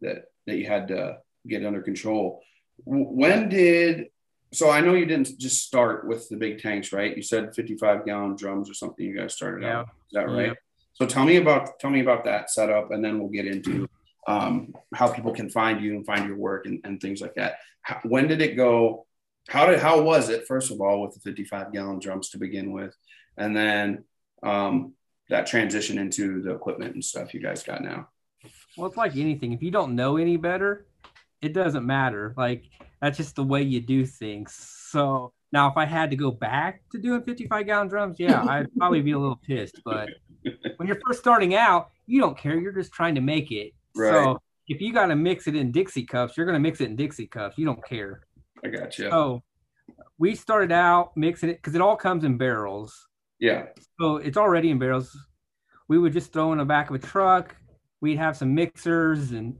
that 0.00 0.26
that 0.46 0.56
you 0.56 0.66
had 0.66 0.88
to 0.88 1.18
get 1.48 1.64
under 1.64 1.82
control. 1.82 2.42
When 2.84 3.48
did 3.48 4.08
so 4.52 4.70
I 4.70 4.80
know 4.80 4.94
you 4.94 5.06
didn't 5.06 5.38
just 5.38 5.64
start 5.64 6.06
with 6.06 6.28
the 6.28 6.36
big 6.36 6.60
tanks, 6.60 6.92
right? 6.92 7.16
You 7.16 7.22
said 7.22 7.54
55 7.54 8.04
gallon 8.04 8.34
drums 8.34 8.68
or 8.68 8.74
something 8.74 9.04
you 9.04 9.16
guys 9.16 9.34
started 9.34 9.62
yeah. 9.62 9.78
out. 9.78 9.84
Is 9.86 10.14
that 10.14 10.28
right? 10.28 10.48
Yeah. 10.48 10.54
So 10.94 11.06
tell 11.06 11.24
me 11.24 11.36
about 11.36 11.78
tell 11.78 11.90
me 11.90 12.00
about 12.00 12.24
that 12.24 12.50
setup 12.50 12.90
and 12.90 13.04
then 13.04 13.18
we'll 13.18 13.28
get 13.28 13.46
into 13.46 13.88
um, 14.26 14.74
how 14.94 15.08
people 15.08 15.32
can 15.32 15.48
find 15.48 15.80
you 15.80 15.94
and 15.94 16.04
find 16.04 16.26
your 16.26 16.36
work 16.36 16.66
and, 16.66 16.80
and 16.84 17.00
things 17.00 17.20
like 17.20 17.34
that. 17.34 17.58
How, 17.82 18.00
when 18.02 18.26
did 18.26 18.42
it 18.42 18.56
go? 18.56 19.06
How 19.48 19.66
did 19.66 19.78
how 19.78 20.02
was 20.02 20.28
it 20.28 20.46
first 20.46 20.70
of 20.70 20.80
all 20.80 21.00
with 21.00 21.14
the 21.14 21.20
55 21.20 21.72
gallon 21.72 21.98
drums 21.98 22.30
to 22.30 22.38
begin 22.38 22.72
with, 22.72 22.94
and 23.36 23.56
then 23.56 24.04
um, 24.42 24.94
that 25.28 25.46
transition 25.46 25.98
into 25.98 26.42
the 26.42 26.54
equipment 26.54 26.94
and 26.94 27.04
stuff 27.04 27.32
you 27.32 27.40
guys 27.40 27.62
got 27.62 27.82
now? 27.82 28.08
Well, 28.76 28.88
it's 28.88 28.96
like 28.96 29.16
anything. 29.16 29.52
If 29.52 29.62
you 29.62 29.70
don't 29.70 29.96
know 29.96 30.16
any 30.18 30.36
better, 30.36 30.86
it 31.42 31.52
doesn't 31.52 31.86
matter. 31.86 32.34
Like 32.36 32.64
that's 33.00 33.16
just 33.16 33.36
the 33.36 33.44
way 33.44 33.62
you 33.62 33.80
do 33.80 34.04
things. 34.06 34.54
So 34.54 35.32
Now, 35.52 35.68
if 35.68 35.76
I 35.76 35.84
had 35.84 36.10
to 36.10 36.16
go 36.16 36.30
back 36.30 36.82
to 36.92 36.98
doing 36.98 37.22
55 37.22 37.66
gallon 37.66 37.88
drums, 37.88 38.20
yeah, 38.20 38.42
I'd 38.48 38.72
probably 38.76 39.00
be 39.02 39.12
a 39.12 39.18
little 39.18 39.40
pissed. 39.46 39.80
But 39.84 40.08
when 40.76 40.86
you're 40.86 41.00
first 41.06 41.20
starting 41.20 41.54
out, 41.54 41.90
you 42.06 42.20
don't 42.20 42.36
care. 42.38 42.58
You're 42.58 42.72
just 42.72 42.92
trying 42.92 43.14
to 43.16 43.20
make 43.20 43.50
it. 43.50 43.72
Right. 43.96 44.10
So 44.10 44.38
if 44.68 44.80
you 44.80 44.92
got 44.92 45.06
to 45.06 45.16
mix 45.16 45.46
it 45.48 45.56
in 45.56 45.72
Dixie 45.72 46.04
cups, 46.04 46.36
you're 46.36 46.46
going 46.46 46.54
to 46.54 46.60
mix 46.60 46.80
it 46.80 46.84
in 46.84 46.96
Dixie 46.96 47.26
cups. 47.26 47.58
You 47.58 47.66
don't 47.66 47.84
care. 47.84 48.20
I 48.64 48.68
got 48.68 48.96
you. 48.98 49.10
So 49.10 49.42
we 50.18 50.34
started 50.34 50.70
out 50.70 51.16
mixing 51.16 51.48
it 51.48 51.56
because 51.56 51.74
it 51.74 51.80
all 51.80 51.96
comes 51.96 52.24
in 52.24 52.36
barrels. 52.36 53.08
Yeah. 53.38 53.66
So 53.98 54.16
it's 54.16 54.36
already 54.36 54.70
in 54.70 54.78
barrels. 54.78 55.16
We 55.88 55.98
would 55.98 56.12
just 56.12 56.32
throw 56.32 56.52
in 56.52 56.58
the 56.58 56.64
back 56.64 56.90
of 56.90 56.94
a 56.94 56.98
truck. 56.98 57.56
We'd 58.00 58.18
have 58.18 58.36
some 58.36 58.54
mixers 58.54 59.32
and 59.32 59.56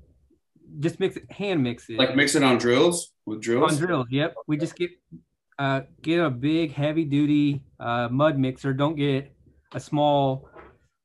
just 0.78 1.00
mix 1.00 1.16
it, 1.16 1.30
hand 1.32 1.62
mix 1.62 1.88
it. 1.90 1.98
Like 1.98 2.14
mix 2.14 2.34
it 2.34 2.42
on 2.42 2.58
drills 2.58 3.12
with 3.26 3.40
drills. 3.42 3.72
on 3.72 3.78
drills. 3.78 4.06
Yep. 4.10 4.34
We 4.46 4.56
just 4.56 4.76
get 4.76 4.90
uh, 5.58 5.82
get 6.02 6.20
a 6.20 6.30
big 6.30 6.72
heavy 6.72 7.04
duty 7.04 7.62
uh, 7.78 8.08
mud 8.10 8.38
mixer. 8.38 8.72
Don't 8.72 8.94
get 8.96 9.32
a 9.72 9.80
small 9.80 10.48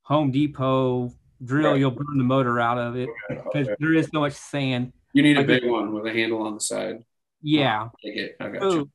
Home 0.04 0.32
Depot 0.32 1.12
drill. 1.44 1.72
Right. 1.72 1.80
You'll 1.80 1.92
burn 1.92 2.18
the 2.18 2.24
motor 2.24 2.60
out 2.60 2.78
of 2.78 2.96
it 2.96 3.10
because 3.30 3.68
Okay. 3.68 3.76
there 3.80 3.94
is 3.94 4.08
so 4.14 4.20
much 4.20 4.34
sand. 4.34 4.94
You 5.14 5.24
need 5.24 5.38
a 5.38 5.44
big 5.44 5.66
one 5.66 5.94
with 5.94 6.06
a 6.06 6.12
handle 6.14 6.42
on 6.44 6.54
the 6.56 6.60
side. 6.60 7.04
Yeah. 7.42 7.90
Take 8.04 8.16
it. 8.18 8.36
I 8.40 8.50
got 8.50 8.62
So, 8.62 8.78
you. 8.78 8.90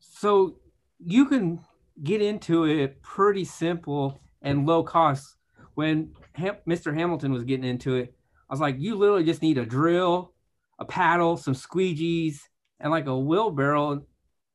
so 0.00 0.56
you 1.04 1.26
can 1.26 1.60
get 2.02 2.20
into 2.22 2.64
it 2.64 3.00
pretty 3.02 3.44
simple 3.44 4.20
and 4.42 4.66
low 4.66 4.82
cost. 4.82 5.36
When 5.74 6.12
Ham- 6.34 6.56
Mr. 6.68 6.94
Hamilton 6.94 7.32
was 7.32 7.44
getting 7.44 7.64
into 7.64 7.96
it, 7.96 8.14
I 8.48 8.52
was 8.52 8.60
like, 8.60 8.76
you 8.78 8.94
literally 8.96 9.24
just 9.24 9.42
need 9.42 9.58
a 9.58 9.66
drill, 9.66 10.32
a 10.78 10.84
paddle, 10.84 11.36
some 11.36 11.54
squeegees, 11.54 12.38
and 12.80 12.90
like 12.90 13.06
a 13.06 13.18
wheelbarrow, 13.18 14.04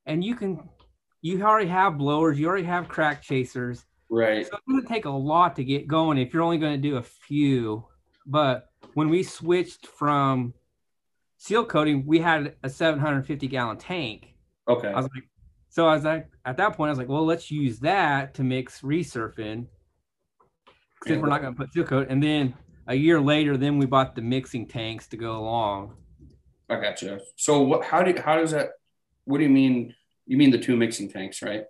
and 0.05 0.23
you 0.23 0.35
can. 0.35 0.69
You 1.21 1.41
already 1.43 1.67
have 1.67 1.97
blowers. 1.97 2.39
You 2.39 2.47
already 2.47 2.63
have 2.63 2.87
crack 2.87 3.21
chasers. 3.21 3.85
Right. 4.09 4.45
So 4.47 4.55
it 4.55 4.61
doesn't 4.71 4.87
take 4.87 5.03
a 5.03 5.09
lot 5.09 5.57
to 5.57 5.65
get 5.65 5.85
going 5.85 6.17
if 6.17 6.33
you're 6.33 6.43
only 6.43 6.57
going 6.57 6.81
to 6.81 6.89
do 6.89 6.95
a 6.95 7.03
few. 7.03 7.85
But 8.25 8.69
when 8.93 9.09
we 9.09 9.23
switched 9.23 9.87
from 9.87 10.53
seal 11.37 11.65
coating, 11.65 12.05
we 12.05 12.19
had 12.19 12.55
a 12.63 12.69
750 12.69 13.47
gallon 13.47 13.77
tank. 13.77 14.33
Okay. 14.67 14.87
I 14.87 14.95
was 14.95 15.09
like, 15.13 15.23
so 15.69 15.87
I 15.87 15.95
was 15.95 16.05
like, 16.05 16.27
at 16.45 16.57
that 16.57 16.75
point, 16.75 16.87
I 16.87 16.91
was 16.91 16.99
like, 16.99 17.09
well, 17.09 17.25
let's 17.25 17.51
use 17.51 17.79
that 17.79 18.33
to 18.35 18.43
mix 18.43 18.81
resurfing 18.81 19.67
because 21.01 21.21
we're 21.21 21.27
not 21.27 21.41
going 21.41 21.53
to 21.53 21.57
put 21.57 21.73
seal 21.73 21.83
coat. 21.83 22.07
And 22.09 22.21
then 22.23 22.53
a 22.89 22.95
year 22.95 23.21
later, 23.21 23.55
then 23.55 23.77
we 23.77 23.85
bought 23.85 24.15
the 24.15 24.21
mixing 24.21 24.67
tanks 24.67 25.07
to 25.07 25.17
go 25.17 25.37
along. 25.37 25.93
I 26.69 26.81
got 26.81 27.01
you. 27.01 27.19
So 27.35 27.61
what? 27.61 27.85
How 27.85 28.01
do? 28.03 28.19
How 28.19 28.35
does 28.35 28.51
that? 28.51 28.71
What 29.25 29.37
do 29.37 29.43
you 29.43 29.49
mean? 29.49 29.95
You 30.25 30.37
mean 30.37 30.49
the 30.49 30.57
two 30.57 30.75
mixing 30.75 31.09
tanks, 31.09 31.41
right? 31.41 31.63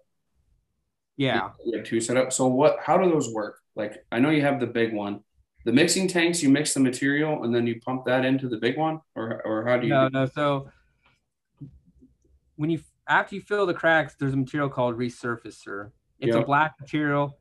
Yeah. 1.17 1.49
You 1.65 1.77
have 1.77 1.85
two 1.85 1.99
set 1.99 2.17
up. 2.17 2.31
So 2.31 2.47
what? 2.47 2.77
How 2.81 2.97
do 2.97 3.09
those 3.09 3.31
work? 3.33 3.59
Like 3.75 4.05
I 4.11 4.19
know 4.19 4.29
you 4.29 4.41
have 4.41 4.59
the 4.59 4.67
big 4.67 4.93
one. 4.93 5.19
The 5.65 5.73
mixing 5.73 6.07
tanks, 6.07 6.41
you 6.41 6.49
mix 6.49 6.73
the 6.73 6.79
material 6.79 7.43
and 7.43 7.53
then 7.53 7.67
you 7.67 7.81
pump 7.81 8.05
that 8.05 8.23
into 8.23 8.47
the 8.47 8.57
big 8.57 8.77
one, 8.77 9.01
or 9.15 9.41
or 9.45 9.67
how 9.67 9.77
do 9.77 9.87
you? 9.87 9.93
No, 9.93 10.07
no. 10.07 10.25
So 10.25 10.69
when 12.55 12.69
you 12.69 12.79
after 13.07 13.35
you 13.35 13.41
fill 13.41 13.65
the 13.65 13.73
cracks, 13.73 14.15
there's 14.17 14.33
a 14.33 14.37
material 14.37 14.69
called 14.69 14.97
resurfacer. 14.97 15.91
It's 16.19 16.33
Yep. 16.33 16.43
a 16.43 16.45
black 16.45 16.75
material. 16.79 17.37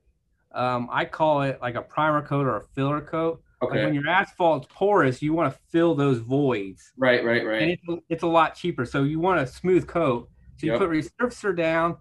Um, 0.52 0.88
I 0.90 1.04
call 1.04 1.42
it 1.42 1.60
like 1.62 1.76
a 1.76 1.82
primer 1.82 2.22
coat 2.22 2.46
or 2.46 2.56
a 2.56 2.64
filler 2.74 3.00
coat. 3.00 3.42
Like 3.60 3.70
when 3.72 3.94
your 3.94 4.08
asphalt's 4.08 4.68
porous, 4.70 5.20
you 5.20 5.32
want 5.32 5.52
to 5.52 5.58
fill 5.70 5.94
those 5.94 6.18
voids. 6.18 6.92
right. 6.96 7.24
Right. 7.24 7.44
right. 7.44 7.62
and 7.62 7.70
it's, 7.72 8.02
it's 8.08 8.22
a 8.22 8.26
lot 8.26 8.54
cheaper. 8.54 8.84
So 8.84 9.02
you 9.02 9.18
want 9.18 9.40
a 9.40 9.46
smooth 9.46 9.86
coat. 9.88 10.30
So 10.58 10.66
you 10.66 10.72
Yep. 10.72 10.80
put 10.80 10.90
resurfacer 10.90 11.56
down 11.56 11.96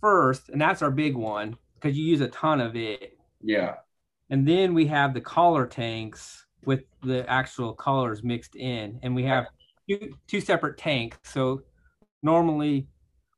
first, 0.00 0.48
and 0.48 0.60
that's 0.60 0.82
our 0.82 0.90
big 0.90 1.14
one 1.16 1.56
because 1.74 1.96
you 1.96 2.04
use 2.04 2.20
a 2.20 2.28
ton 2.28 2.60
of 2.60 2.74
it. 2.76 3.18
Yeah. 3.42 3.74
And 4.30 4.46
then 4.46 4.74
we 4.74 4.86
have 4.86 5.14
the 5.14 5.20
collar 5.20 5.66
tanks 5.66 6.46
with 6.64 6.82
the 7.02 7.28
actual 7.30 7.72
colors 7.72 8.24
mixed 8.24 8.56
in, 8.56 8.98
and 9.02 9.14
we 9.14 9.22
have 9.24 9.46
two, 9.88 10.14
two 10.26 10.40
separate 10.40 10.78
tanks. 10.78 11.18
So 11.22 11.62
normally 12.22 12.88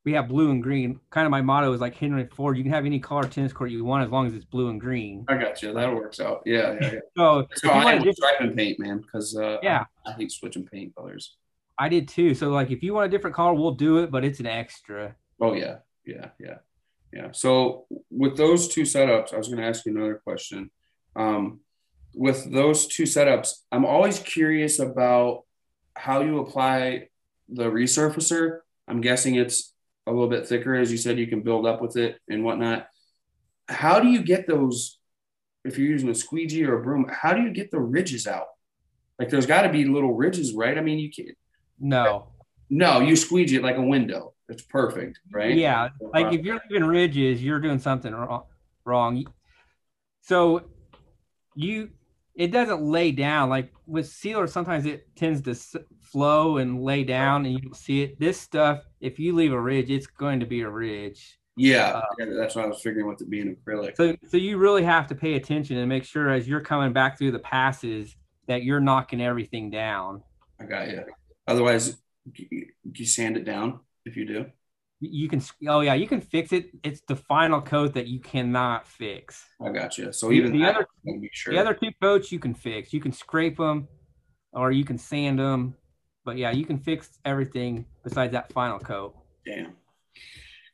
we 0.09 0.15
have 0.15 0.27
blue 0.27 0.49
and 0.49 0.63
green. 0.63 0.99
Kind 1.11 1.25
of 1.27 1.31
my 1.31 1.41
motto 1.41 1.71
is 1.71 1.79
like 1.79 1.95
Henry 1.95 2.25
Ford: 2.25 2.57
you 2.57 2.63
can 2.63 2.73
have 2.73 2.85
any 2.85 2.99
color 2.99 3.23
tennis 3.23 3.53
court 3.53 3.69
you 3.69 3.85
want 3.85 4.03
as 4.03 4.09
long 4.09 4.25
as 4.25 4.33
it's 4.33 4.43
blue 4.45 4.69
and 4.69 4.81
green. 4.81 5.23
I 5.27 5.37
got 5.37 5.61
you. 5.61 5.71
That 5.71 5.93
works 5.93 6.19
out. 6.19 6.41
Yeah. 6.45 6.77
Yeah. 6.81 6.91
yeah. 6.93 6.99
So 7.15 7.47
So 7.53 7.69
I 7.69 7.75
want 7.75 7.87
am 7.89 7.93
a 7.93 8.05
with 8.05 8.15
different, 8.15 8.35
striping 8.35 8.55
paint, 8.55 8.79
man, 8.79 8.97
because 9.01 9.37
uh, 9.37 9.57
Yeah. 9.61 9.85
I, 10.05 10.09
I 10.09 10.13
hate 10.13 10.31
switching 10.31 10.65
paint 10.65 10.95
colors. 10.95 11.35
I 11.77 11.89
did 11.89 12.07
too. 12.07 12.33
So 12.33 12.49
like 12.49 12.71
if 12.71 12.81
you 12.81 12.95
want 12.95 13.05
a 13.05 13.09
different 13.09 13.35
color, 13.35 13.53
we'll 13.53 13.75
do 13.75 13.99
it, 13.99 14.09
but 14.09 14.25
it's 14.25 14.39
an 14.39 14.47
extra. 14.47 15.15
Oh 15.39 15.53
yeah, 15.53 15.77
yeah, 16.05 16.29
yeah, 16.39 16.57
yeah. 17.13 17.27
So 17.31 17.85
with 18.09 18.35
those 18.35 18.67
two 18.67 18.81
setups, 18.81 19.31
I 19.31 19.37
was 19.37 19.47
going 19.47 19.59
to 19.59 19.67
ask 19.67 19.85
you 19.85 19.95
another 19.95 20.15
question. 20.15 20.71
Um, 21.15 21.59
with 22.15 22.51
those 22.51 22.87
two 22.87 23.03
setups, 23.03 23.49
I'm 23.71 23.85
always 23.85 24.17
curious 24.17 24.79
about 24.79 25.43
how 25.95 26.21
you 26.21 26.39
apply 26.39 27.09
the 27.47 27.65
resurfacer. 27.65 28.61
I'm 28.87 29.01
guessing 29.01 29.35
it's 29.35 29.73
a 30.09 30.13
little 30.13 30.29
bit 30.29 30.47
thicker, 30.47 30.75
as 30.75 30.91
you 30.91 30.97
said. 30.97 31.17
You 31.17 31.27
can 31.27 31.41
build 31.41 31.65
up 31.65 31.81
with 31.81 31.95
it 31.97 32.19
and 32.27 32.43
whatnot. 32.43 32.87
How 33.67 33.99
do 33.99 34.07
you 34.07 34.23
get 34.23 34.47
those? 34.47 34.97
If 35.65 35.77
you're 35.77 35.89
using 35.89 36.09
a 36.09 36.15
squeegee 36.15 36.63
or 36.63 36.79
a 36.79 36.83
broom, 36.83 37.09
how 37.11 37.33
do 37.33 37.41
you 37.41 37.51
get 37.51 37.69
the 37.69 37.79
ridges 37.79 38.27
out? 38.27 38.47
Like, 39.19 39.29
there's 39.29 39.45
got 39.45 39.63
to 39.63 39.69
be 39.69 39.85
little 39.85 40.13
ridges, 40.13 40.53
right? 40.53 40.77
I 40.77 40.81
mean, 40.81 40.99
you 40.99 41.11
can't. 41.11 41.37
No. 41.79 42.29
No, 42.69 43.01
you 43.01 43.15
squeegee 43.15 43.57
it 43.57 43.63
like 43.63 43.77
a 43.77 43.81
window. 43.81 44.33
It's 44.47 44.61
perfect, 44.63 45.19
right? 45.31 45.55
Yeah, 45.55 45.89
like 46.13 46.33
if 46.33 46.43
you're 46.43 46.59
leaving 46.69 46.87
ridges, 46.87 47.43
you're 47.43 47.59
doing 47.59 47.79
something 47.79 48.13
wrong. 48.13 48.43
Wrong. 48.83 49.25
So 50.21 50.63
you, 51.55 51.89
it 52.39 52.51
doesn't 52.51 52.81
lay 52.81 53.11
down 53.11 53.49
like 53.49 53.73
with 53.85 54.07
sealer. 54.07 54.47
Sometimes 54.47 54.85
it 54.85 55.13
tends 55.17 55.41
to 55.41 55.51
s- 55.51 55.75
flow 55.99 56.57
and 56.57 56.81
lay 56.81 57.03
down, 57.03 57.45
and 57.45 57.53
you 57.53 57.59
don't 57.59 57.75
see 57.75 58.01
it. 58.01 58.17
This 58.17 58.39
stuff, 58.39 58.79
if 59.01 59.19
you 59.19 59.35
leave 59.35 59.51
a 59.51 59.59
ridge, 59.59 59.91
it's 59.91 60.07
going 60.07 60.39
to 60.39 60.45
be 60.45 60.61
a 60.61 60.69
ridge. 60.69 61.37
Yeah, 61.57 61.87
uh, 61.87 62.01
yeah, 62.17 62.27
that's 62.37 62.55
what 62.55 62.63
I 62.63 62.67
was 62.69 62.81
figuring 62.81 63.07
with 63.07 63.21
it 63.21 63.29
being 63.29 63.53
acrylic. 63.53 63.97
So, 63.97 64.15
so 64.29 64.37
you 64.37 64.57
really 64.57 64.83
have 64.83 65.07
to 65.07 65.15
pay 65.15 65.33
attention 65.33 65.75
and 65.77 65.89
make 65.89 66.05
sure 66.05 66.29
as 66.29 66.47
you're 66.47 66.61
coming 66.61 66.93
back 66.93 67.17
through 67.17 67.31
the 67.31 67.39
passes 67.39 68.15
that 68.47 68.63
you're 68.63 68.79
knocking 68.79 69.19
everything 69.21 69.69
down. 69.69 70.23
I 70.61 70.63
got 70.63 70.87
you. 70.89 71.03
Otherwise, 71.45 71.97
you, 72.33 72.67
you 72.89 73.05
sand 73.05 73.35
it 73.35 73.43
down 73.43 73.81
if 74.05 74.15
you 74.15 74.25
do. 74.25 74.45
You 75.01 75.29
can, 75.29 75.41
oh 75.67 75.79
yeah, 75.79 75.93
you 75.93 76.07
can 76.07 76.19
fix 76.19 76.51
it. 76.51 76.71
It's 76.83 77.01
the 77.07 77.15
final 77.15 77.61
coat 77.61 77.93
that 77.93 78.07
you 78.07 78.19
cannot 78.19 78.85
fix. 78.85 79.45
I 79.63 79.69
got 79.69 79.97
you. 79.97 80.11
So 80.11 80.31
even 80.31 80.51
the 80.51 80.59
that, 80.59 80.75
other- 80.75 80.87
be 81.05 81.29
sure. 81.31 81.53
The 81.53 81.59
other 81.59 81.73
two 81.73 81.91
coats 82.01 82.31
you 82.31 82.39
can 82.39 82.53
fix. 82.53 82.91
You 82.91 82.99
can 82.99 83.13
scrape 83.13 83.57
them, 83.57 83.87
or 84.51 84.71
you 84.71 84.83
can 84.83 84.97
sand 84.97 85.39
them. 85.39 85.75
But 86.25 86.37
yeah, 86.37 86.51
you 86.51 86.65
can 86.65 86.79
fix 86.79 87.17
everything 87.23 87.85
besides 88.03 88.33
that 88.33 88.51
final 88.51 88.77
coat. 88.77 89.15
Damn. 89.45 89.73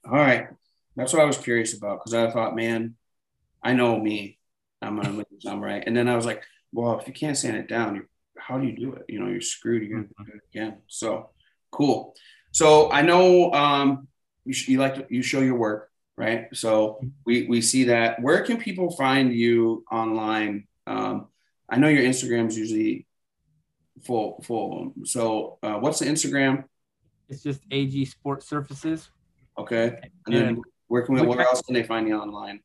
All 0.05 0.13
right, 0.13 0.47
that's 0.95 1.13
what 1.13 1.21
I 1.21 1.25
was 1.25 1.37
curious 1.37 1.77
about 1.77 1.99
because 1.99 2.13
I 2.13 2.29
thought, 2.31 2.55
man, 2.55 2.95
I 3.63 3.73
know 3.73 3.99
me. 3.99 4.39
I'm 4.81 4.95
gonna 4.95 5.11
make 5.11 5.27
some 5.39 5.63
right. 5.63 5.83
And 5.85 5.95
then 5.95 6.07
I 6.07 6.15
was 6.15 6.25
like, 6.25 6.43
well, 6.71 6.99
if 6.99 7.07
you 7.07 7.13
can't 7.13 7.37
sand 7.37 7.57
it 7.57 7.67
down, 7.67 7.95
you, 7.95 8.05
how 8.37 8.57
do 8.57 8.67
you 8.67 8.75
do 8.75 8.93
it? 8.93 9.05
You 9.07 9.19
know, 9.19 9.27
you're 9.27 9.41
screwed. 9.41 9.83
You're 9.83 9.99
gonna 9.99 10.09
do 10.25 10.33
it 10.33 10.41
again. 10.51 10.77
So 10.87 11.29
cool. 11.71 12.15
So 12.51 12.91
I 12.91 13.01
know 13.01 13.51
um, 13.51 14.07
you, 14.45 14.53
sh- 14.53 14.69
you 14.69 14.79
like 14.79 14.95
to 14.95 15.05
you 15.09 15.21
show 15.21 15.41
your 15.41 15.55
work, 15.55 15.91
right? 16.17 16.47
So 16.53 16.99
we 17.25 17.47
we 17.47 17.61
see 17.61 17.85
that. 17.85 18.21
Where 18.21 18.43
can 18.43 18.57
people 18.57 18.91
find 18.91 19.33
you 19.33 19.83
online? 19.91 20.67
Um, 20.87 21.27
I 21.69 21.77
know 21.77 21.87
your 21.89 22.03
Instagram's 22.03 22.57
usually 22.57 23.07
full 24.03 24.41
full. 24.43 24.93
So 25.03 25.57
uh, 25.63 25.75
what's 25.75 25.99
the 25.99 26.05
Instagram? 26.05 26.65
It's 27.27 27.41
just 27.41 27.61
AG 27.71 28.05
Sports 28.05 28.47
Surfaces, 28.47 29.09
Okay, 29.57 29.97
and 30.27 30.35
then 30.35 30.61
where 30.87 31.01
can 31.01 31.15
we, 31.15 31.21
where 31.23 31.41
else 31.41 31.61
can 31.63 31.73
they 31.73 31.83
find 31.83 32.07
you 32.07 32.15
online? 32.17 32.59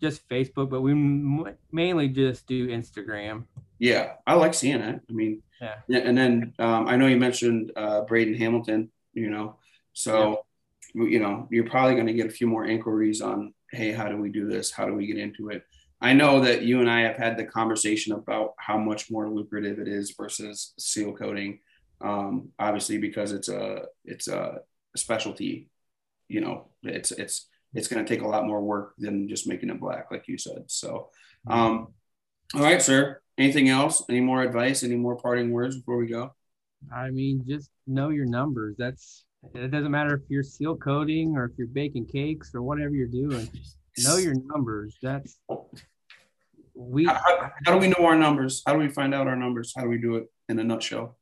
just 0.00 0.26
Facebook, 0.28 0.70
but 0.70 0.80
we 0.80 0.92
m- 0.92 1.44
mainly 1.72 2.08
just 2.08 2.46
do 2.46 2.68
Instagram. 2.68 3.44
Yeah, 3.78 4.14
I 4.26 4.34
like 4.34 4.54
seeing 4.54 4.80
it. 4.80 5.00
I 5.08 5.12
mean, 5.12 5.42
Yeah. 5.60 5.74
and 5.88 6.16
then 6.16 6.54
um, 6.58 6.86
I 6.88 6.96
know 6.96 7.06
you 7.06 7.16
mentioned 7.18 7.72
uh, 7.76 8.02
Braden 8.02 8.34
Hamilton. 8.34 8.90
You 9.14 9.30
know, 9.30 9.56
so 9.92 10.46
you 10.94 11.20
know 11.20 11.46
you're 11.50 11.68
probably 11.68 11.94
going 11.94 12.06
to 12.06 12.12
get 12.12 12.26
a 12.26 12.30
few 12.30 12.46
more 12.46 12.64
inquiries 12.64 13.20
on, 13.20 13.54
hey, 13.70 13.92
how 13.92 14.08
do 14.08 14.16
we 14.16 14.30
do 14.30 14.48
this? 14.48 14.70
How 14.70 14.86
do 14.86 14.94
we 14.94 15.06
get 15.06 15.18
into 15.18 15.48
it? 15.50 15.62
I 16.00 16.14
know 16.14 16.40
that 16.40 16.62
you 16.62 16.80
and 16.80 16.90
I 16.90 17.00
have 17.02 17.16
had 17.16 17.36
the 17.36 17.44
conversation 17.44 18.14
about 18.14 18.54
how 18.58 18.78
much 18.78 19.10
more 19.10 19.28
lucrative 19.28 19.78
it 19.78 19.88
is 19.88 20.14
versus 20.18 20.72
seal 20.78 21.12
coating. 21.12 21.60
Um, 22.00 22.48
obviously, 22.58 22.96
because 22.98 23.32
it's 23.32 23.48
a 23.48 23.82
it's 24.04 24.28
a 24.28 24.60
specialty. 24.96 25.68
You 26.28 26.40
know, 26.40 26.68
it's 26.82 27.12
it's 27.12 27.46
it's 27.74 27.88
going 27.88 28.04
to 28.04 28.08
take 28.08 28.22
a 28.22 28.28
lot 28.28 28.46
more 28.46 28.62
work 28.62 28.94
than 28.98 29.28
just 29.28 29.46
making 29.46 29.70
it 29.70 29.80
black, 29.80 30.10
like 30.10 30.26
you 30.26 30.38
said. 30.38 30.64
So, 30.68 31.10
um, 31.46 31.88
all 32.54 32.62
right, 32.62 32.82
sir. 32.82 33.20
Anything 33.38 33.68
else? 33.68 34.02
Any 34.08 34.20
more 34.20 34.42
advice? 34.42 34.82
Any 34.82 34.96
more 34.96 35.16
parting 35.16 35.50
words 35.50 35.76
before 35.76 35.98
we 35.98 36.06
go? 36.06 36.34
I 36.94 37.10
mean, 37.10 37.44
just 37.46 37.70
know 37.86 38.08
your 38.08 38.26
numbers. 38.26 38.76
That's 38.78 39.24
It 39.54 39.70
doesn't 39.70 39.90
matter 39.90 40.14
if 40.14 40.22
you're 40.28 40.42
seal 40.42 40.76
coating 40.76 41.36
or 41.36 41.46
if 41.46 41.52
you're 41.56 41.66
baking 41.66 42.06
cakes 42.06 42.54
or 42.54 42.62
whatever 42.62 42.90
you're 42.90 43.08
doing. 43.08 43.48
Know 43.98 44.16
your 44.16 44.34
numbers. 44.34 44.96
That's 45.02 45.38
we. 46.74 47.06
How, 47.06 47.14
how, 47.14 47.50
how 47.66 47.72
do 47.72 47.78
we 47.78 47.88
know 47.88 48.04
our 48.06 48.16
numbers? 48.16 48.62
How 48.66 48.74
do 48.74 48.78
we 48.78 48.88
find 48.88 49.14
out 49.14 49.26
our 49.26 49.36
numbers? 49.36 49.72
How 49.74 49.82
do 49.82 49.88
we 49.88 49.98
do 49.98 50.16
it 50.16 50.30
in 50.48 50.58
a 50.58 50.64
nutshell? 50.64 51.18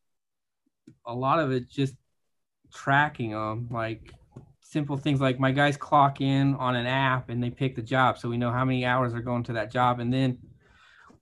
A 1.06 1.14
lot 1.14 1.38
of 1.38 1.52
it 1.52 1.70
just 1.70 1.94
tracking 2.72 3.30
them, 3.30 3.68
like 3.70 4.12
simple 4.60 4.96
things 4.96 5.20
like 5.20 5.40
my 5.40 5.50
guys 5.50 5.76
clock 5.76 6.20
in 6.20 6.54
on 6.56 6.76
an 6.76 6.86
app 6.86 7.30
and 7.30 7.42
they 7.42 7.50
pick 7.50 7.74
the 7.74 7.82
job, 7.82 8.18
so 8.18 8.28
we 8.28 8.36
know 8.36 8.50
how 8.50 8.64
many 8.64 8.84
hours 8.84 9.14
are 9.14 9.22
going 9.22 9.42
to 9.44 9.54
that 9.54 9.72
job, 9.72 10.00
and 10.00 10.12
then 10.12 10.38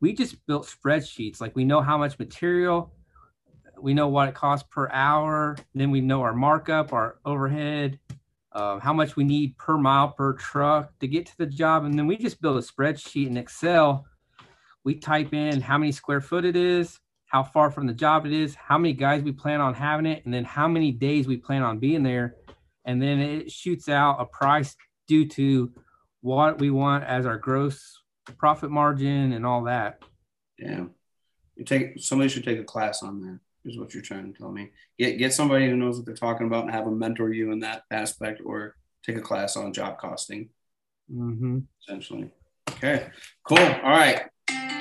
we 0.01 0.13
just 0.13 0.45
built 0.47 0.67
spreadsheets. 0.67 1.41
Like 1.41 1.55
we 1.55 1.65
know 1.65 1.81
how 1.81 1.97
much 1.97 2.19
material, 2.19 2.93
we 3.81 3.95
know 3.95 4.09
what 4.09 4.29
it 4.29 4.35
costs 4.35 4.67
per 4.71 4.89
hour, 4.91 5.57
then 5.75 5.91
we 5.91 6.01
know 6.01 6.23
our 6.23 6.35
markup, 6.35 6.93
our 6.93 7.19
overhead, 7.25 7.99
uh, 8.53 8.79
how 8.79 8.93
much 8.93 9.17
we 9.17 9.25
need 9.25 9.57
per 9.59 9.77
mile 9.77 10.09
per 10.09 10.33
truck 10.33 10.99
to 11.01 11.07
get 11.07 11.27
to 11.27 11.39
the 11.39 11.47
job, 11.47 11.85
and 11.85 11.99
then 11.99 12.07
we 12.07 12.17
just 12.17 12.41
build 12.41 12.57
a 12.57 12.61
spreadsheet 12.61 13.27
in 13.27 13.37
Excel. 13.37 14.07
We 14.85 14.95
type 14.95 15.35
in 15.35 15.61
how 15.61 15.79
many 15.79 15.93
square 15.93 16.21
foot 16.21 16.45
it 16.45 16.57
is, 16.57 16.99
how 17.27 17.43
far 17.43 17.71
from 17.71 17.87
the 17.87 17.93
job 17.93 18.25
it 18.25 18.33
is, 18.33 18.55
how 18.55 18.79
many 18.79 18.95
guys 18.95 19.23
we 19.23 19.33
plan 19.33 19.61
on 19.61 19.75
having 19.75 20.07
it, 20.07 20.25
and 20.25 20.33
then 20.33 20.45
how 20.45 20.69
many 20.69 20.93
days 20.93 21.27
we 21.27 21.37
plan 21.37 21.63
on 21.63 21.79
being 21.79 22.03
there. 22.03 22.37
And 22.85 23.03
then 23.03 23.19
it 23.19 23.51
shoots 23.51 23.89
out 23.89 24.21
a 24.21 24.25
price 24.25 24.77
due 25.09 25.27
to 25.31 25.73
what 26.21 26.61
we 26.61 26.71
want 26.71 27.05
as 27.05 27.27
our 27.27 27.37
gross 27.37 28.01
profit 28.39 28.71
margin 28.71 29.33
and 29.33 29.45
all 29.45 29.65
that. 29.65 30.03
Yeah. 30.59 30.87
You 31.57 31.65
take 31.65 31.99
somebody 31.99 32.29
should 32.29 32.45
take 32.45 32.59
a 32.59 32.65
class 32.65 33.03
on 33.03 33.21
that, 33.23 33.41
is 33.67 33.79
what 33.79 33.93
you're 33.93 34.03
trying 34.03 34.33
to 34.33 34.39
tell 34.39 34.51
me. 34.51 34.71
Get 34.99 35.19
get 35.19 35.33
somebody 35.35 35.69
who 35.69 35.77
knows 35.77 35.97
what 35.97 36.07
they're 36.07 36.15
talking 36.15 36.47
about 36.47 36.65
and 36.65 36.73
have 36.73 36.85
them 36.85 36.99
mentor 36.99 37.33
you 37.33 37.53
in 37.53 37.61
that 37.61 37.83
aspect 37.91 38.41
or 38.45 38.77
take 39.05 39.17
a 39.17 39.21
class 39.21 39.57
on 39.57 39.73
job 39.73 39.99
costing. 39.99 40.49
Mm-hmm. 41.13 41.59
Essentially. 41.83 42.31
Okay. 42.71 43.09
Cool. 43.45 43.59
All 43.59 43.91
right. 43.91 44.23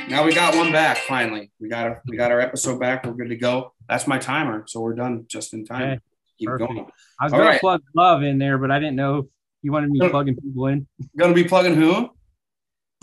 Now 0.09 0.23
we 0.23 0.33
got 0.33 0.55
one 0.55 0.71
back 0.71 0.97
finally. 0.97 1.51
We 1.59 1.67
got 1.67 1.87
a, 1.87 2.01
we 2.07 2.15
got 2.17 2.31
our 2.31 2.39
episode 2.39 2.79
back. 2.79 3.05
We're 3.05 3.13
good 3.13 3.29
to 3.29 3.35
go. 3.35 3.73
That's 3.89 4.07
my 4.07 4.17
timer, 4.19 4.65
so 4.67 4.79
we're 4.81 4.93
done 4.95 5.25
just 5.27 5.53
in 5.53 5.65
time. 5.65 5.81
Okay. 5.83 5.99
Keep 6.39 6.47
Perfect. 6.49 6.69
going. 6.73 6.85
I 7.19 7.23
was 7.25 7.33
All 7.33 7.39
gonna 7.39 7.51
right. 7.51 7.61
plug 7.61 7.81
love 7.95 8.23
in 8.23 8.37
there, 8.37 8.57
but 8.57 8.69
I 8.69 8.79
didn't 8.79 8.95
know 8.97 9.29
you 9.61 9.71
wanted 9.71 9.89
me 9.89 10.07
plugging 10.09 10.35
people 10.35 10.67
in. 10.67 10.87
Gonna 11.17 11.33
be 11.33 11.43
plugging 11.45 11.75
who? 11.75 12.09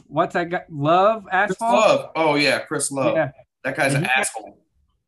What's 0.06 0.34
that 0.34 0.50
guy? 0.50 0.64
Love 0.70 1.24
Chris? 1.30 1.60
Love. 1.60 2.10
Oh 2.14 2.34
yeah, 2.34 2.60
Chris 2.60 2.90
Love. 2.92 3.16
Yeah. 3.16 3.30
That 3.64 3.76
guy's 3.76 3.94
an 3.94 4.04
asshole. 4.04 4.58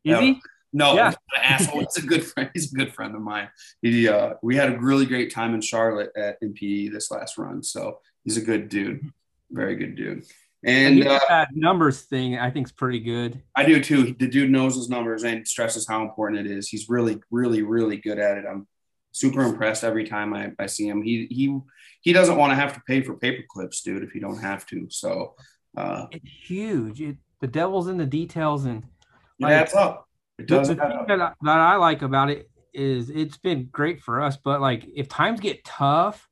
Is 0.03 0.11
Yeah. 0.11 0.21
he? 0.21 0.41
No, 0.75 0.93
Yeah. 0.95 1.09
he's 1.11 1.17
not 1.33 1.45
an 1.45 1.51
asshole. 1.53 1.79
He's 1.79 2.03
a 2.03 2.07
good 2.07 2.23
friend. 2.25 2.49
He's 2.53 2.71
a 2.73 2.75
good 2.75 2.93
friend 2.93 3.15
of 3.15 3.21
mine. 3.21 3.47
He, 3.81 4.07
uh, 4.09 4.33
we 4.43 4.55
had 4.57 4.73
a 4.73 4.77
really 4.79 5.05
great 5.05 5.31
time 5.33 5.53
in 5.55 5.61
Charlotte 5.61 6.11
at 6.17 6.39
NPE 6.41 6.91
this 6.91 7.09
last 7.11 7.37
run. 7.37 7.63
So 7.63 7.99
he's 8.25 8.35
a 8.37 8.41
good 8.41 8.67
dude, 8.69 9.11
very 9.49 9.75
good 9.77 9.95
dude. 9.95 10.25
And 10.65 10.99
And 10.99 11.07
uh, 11.07 11.19
that 11.29 11.49
numbers 11.55 12.01
thing 12.01 12.37
I 12.37 12.49
think 12.51 12.67
is 12.67 12.71
pretty 12.73 12.99
good. 12.99 13.41
I 13.55 13.63
do 13.65 13.81
too. 13.81 14.15
The 14.19 14.27
dude 14.27 14.49
knows 14.51 14.75
his 14.75 14.89
numbers 14.89 15.23
and 15.23 15.47
stresses 15.47 15.87
how 15.87 16.01
important 16.03 16.45
it 16.45 16.51
is. 16.51 16.67
He's 16.67 16.89
really, 16.89 17.21
really, 17.31 17.61
really 17.61 17.97
good 17.97 18.19
at 18.19 18.37
it. 18.39 18.45
I'm 18.49 18.67
super 19.11 19.43
impressed 19.43 19.83
every 19.85 20.03
time 20.05 20.33
I, 20.33 20.51
I 20.59 20.65
see 20.65 20.87
him. 20.87 21.03
He 21.03 21.27
he 21.29 21.57
he 22.01 22.11
doesn't 22.13 22.35
want 22.37 22.51
to 22.51 22.55
have 22.55 22.73
to 22.73 22.81
pay 22.87 23.01
for 23.01 23.15
paper 23.15 23.43
clips, 23.47 23.81
dude, 23.81 24.03
if 24.03 24.13
you 24.15 24.21
don't 24.21 24.39
have 24.41 24.65
to. 24.67 24.87
So 24.89 25.35
uh, 25.77 26.07
It's 26.11 26.29
huge. 26.29 26.99
It, 27.01 27.17
the 27.41 27.47
devil's 27.47 27.87
in 27.87 27.97
the 27.97 28.05
details, 28.05 28.65
and 28.65 28.79
it 28.83 29.43
Like, 29.43 29.53
adds 29.53 29.73
up. 29.75 30.04
It 30.37 30.47
the, 30.47 30.57
does 30.57 30.67
the 30.67 30.75
thing 30.75 31.05
that 31.07 31.21
I, 31.21 31.33
that 31.41 31.59
I 31.59 31.75
like 31.77 32.01
about 32.01 32.29
it 32.29 32.49
is 32.73 33.09
it's 33.09 33.37
been 33.37 33.69
great 33.71 34.01
for 34.01 34.21
us. 34.21 34.37
But 34.37 34.61
like, 34.61 34.85
if 34.93 35.07
times 35.07 35.39
get 35.39 35.63
tough, 35.63 36.27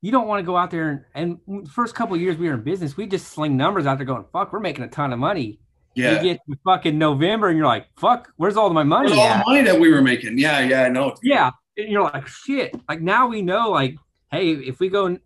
you 0.00 0.10
don't 0.10 0.26
want 0.26 0.40
to 0.40 0.44
go 0.44 0.56
out 0.56 0.70
there 0.70 1.08
and, 1.14 1.38
and 1.48 1.66
the 1.66 1.70
first 1.70 1.94
couple 1.94 2.14
of 2.14 2.20
years 2.20 2.36
we 2.36 2.48
were 2.48 2.54
in 2.54 2.62
business, 2.62 2.96
we 2.96 3.06
just 3.06 3.28
sling 3.28 3.56
numbers 3.56 3.86
out 3.86 3.98
there 3.98 4.06
going, 4.06 4.24
"Fuck, 4.32 4.52
we're 4.52 4.60
making 4.60 4.84
a 4.84 4.88
ton 4.88 5.12
of 5.12 5.18
money." 5.18 5.60
Yeah. 5.94 6.16
You 6.16 6.22
get 6.22 6.40
to 6.50 6.58
fucking 6.64 6.98
November, 6.98 7.48
and 7.48 7.56
you're 7.56 7.66
like, 7.66 7.86
"Fuck, 7.96 8.32
where's 8.36 8.56
all 8.56 8.68
my 8.70 8.82
money?" 8.82 9.10
Where's 9.10 9.18
all 9.18 9.38
the 9.38 9.44
money 9.46 9.62
that 9.62 9.78
we 9.78 9.92
were 9.92 10.02
making? 10.02 10.38
Yeah, 10.38 10.60
yeah, 10.60 10.82
I 10.82 10.88
know. 10.88 11.14
Yeah, 11.22 11.52
and 11.76 11.88
you're 11.88 12.02
like, 12.02 12.26
"Shit!" 12.26 12.74
Like 12.88 13.00
now 13.00 13.28
we 13.28 13.42
know, 13.42 13.70
like, 13.70 13.96
hey, 14.30 14.50
if 14.50 14.80
we 14.80 14.88
go 14.88 15.18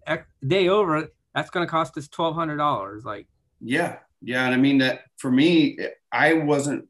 day 0.47 0.69
over, 0.69 1.09
that's 1.35 1.51
going 1.51 1.67
to 1.67 1.71
cost 1.71 1.97
us 1.97 2.09
twelve 2.09 2.35
hundred 2.35 2.59
dollars. 2.59 3.05
Like, 3.05 3.27
Yeah, 3.61 3.99
yeah, 4.21 4.45
and 4.45 4.55
I 4.55 4.59
mean 4.59 4.79
that 4.79 5.03
for 5.17 5.31
me, 5.31 5.79
I 6.13 6.35
wasn't 6.35 6.89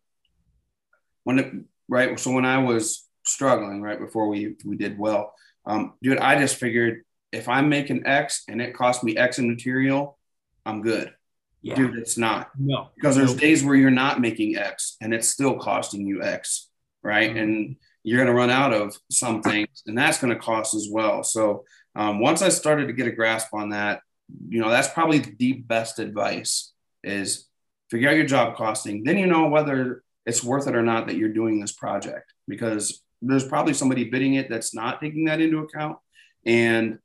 when 1.29 1.39
it 1.39 1.53
right. 1.89 2.19
So 2.19 2.31
when 2.33 2.47
I 2.47 2.59
was 2.59 3.07
struggling 3.25 3.83
right 3.83 4.01
before 4.01 4.29
we 4.29 4.57
we 4.65 4.77
did 4.79 4.99
well, 4.99 5.35
um, 5.67 5.93
dude, 6.03 6.17
I 6.19 6.39
just 6.41 6.57
figured 6.57 7.03
if 7.33 7.49
I'm 7.51 7.69
making 7.69 8.07
X 8.07 8.45
and 8.49 8.63
it 8.63 8.73
cost 8.75 9.05
me 9.05 9.15
X 9.19 9.39
in 9.39 9.47
material, 9.49 10.17
I'm 10.65 10.81
good. 10.81 11.13
yeah, 11.61 11.75
Dude, 11.75 11.97
it's 11.99 12.17
not 12.17 12.49
no, 12.59 12.89
because 12.97 13.15
there's 13.17 13.33
Nope. 13.33 13.41
days 13.41 13.63
where 13.63 13.75
you're 13.77 13.91
not 14.05 14.21
making 14.23 14.57
X 14.57 14.97
and 15.03 15.13
it's 15.13 15.29
still 15.29 15.59
costing 15.59 16.07
you 16.07 16.23
X, 16.23 16.71
right? 17.03 17.31
Mhm. 17.35 17.43
And 17.43 17.77
you're 18.05 18.17
going 18.25 18.33
to 18.35 18.41
run 18.43 18.49
out 18.49 18.73
of 18.73 18.97
some 19.11 19.43
things, 19.43 19.83
and 19.87 19.99
that's 19.99 20.19
going 20.21 20.33
to 20.33 20.41
cost 20.41 20.75
as 20.75 20.89
well. 20.91 21.23
So 21.23 21.65
um, 21.95 22.21
once 22.21 22.41
I 22.41 22.49
started 22.49 22.87
to 22.87 22.95
get 22.95 23.07
a 23.07 23.13
grasp 23.13 23.53
on 23.53 23.69
that, 23.71 24.01
you 24.49 24.61
know, 24.63 24.71
that's 24.71 24.89
probably 24.89 25.19
the 25.19 25.53
best 25.75 25.99
advice 25.99 26.73
is 27.05 27.47
figure 27.91 28.09
out 28.09 28.17
your 28.17 28.25
job 28.37 28.57
costing. 28.57 29.05
Then 29.05 29.19
you 29.19 29.27
know 29.27 29.49
whether 29.49 30.03
it's 30.27 30.45
worth 30.45 30.67
it 30.69 30.75
or 30.77 30.83
not 30.83 31.07
that 31.07 31.17
you're 31.17 31.29
doing 31.33 31.61
this 31.61 31.73
project 31.73 32.33
because 32.47 33.03
there's 33.23 33.47
probably 33.47 33.75
somebody 33.75 34.05
bidding 34.05 34.35
it 34.35 34.49
that's 34.49 34.75
not 34.75 35.01
taking 35.01 35.25
that 35.25 35.41
into 35.41 35.59
account, 35.59 35.99
and 36.47 36.99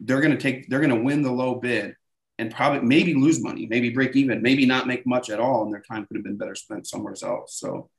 they're 0.00 0.20
going 0.20 0.32
to 0.32 0.38
take 0.38 0.68
they're 0.68 0.80
going 0.80 0.90
to 0.90 1.02
win 1.02 1.22
the 1.22 1.30
low 1.32 1.54
bid 1.56 1.94
and 2.38 2.52
probably 2.52 2.80
maybe 2.80 3.14
lose 3.14 3.40
money, 3.42 3.66
maybe 3.66 3.90
break 3.90 4.16
even, 4.16 4.42
maybe 4.42 4.66
not 4.66 4.86
make 4.86 5.06
much 5.06 5.30
at 5.30 5.38
all, 5.38 5.64
and 5.64 5.72
their 5.72 5.82
time 5.82 6.06
could 6.06 6.16
have 6.16 6.24
been 6.24 6.36
better 6.36 6.54
spent 6.54 6.86
somewhere 6.86 7.14
else. 7.22 7.54
So 7.56 7.90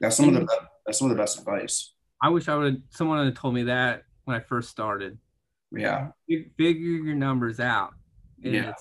that's 0.00 0.16
some 0.16 0.28
of 0.28 0.34
the 0.34 0.46
that's 0.84 0.98
some 0.98 1.10
of 1.10 1.16
the 1.16 1.22
best 1.22 1.38
advice. 1.38 1.94
I 2.20 2.28
wish 2.30 2.48
I 2.48 2.56
would. 2.56 2.72
have 2.74 2.82
Someone 2.90 3.24
had 3.24 3.36
told 3.36 3.54
me 3.54 3.64
that 3.64 4.02
when 4.24 4.36
I 4.36 4.40
first 4.40 4.70
started. 4.70 5.18
Yeah, 5.72 6.08
Figure 6.28 6.90
your 7.04 7.14
numbers 7.14 7.58
out. 7.60 7.92
And 8.44 8.54
Yeah. 8.54 8.72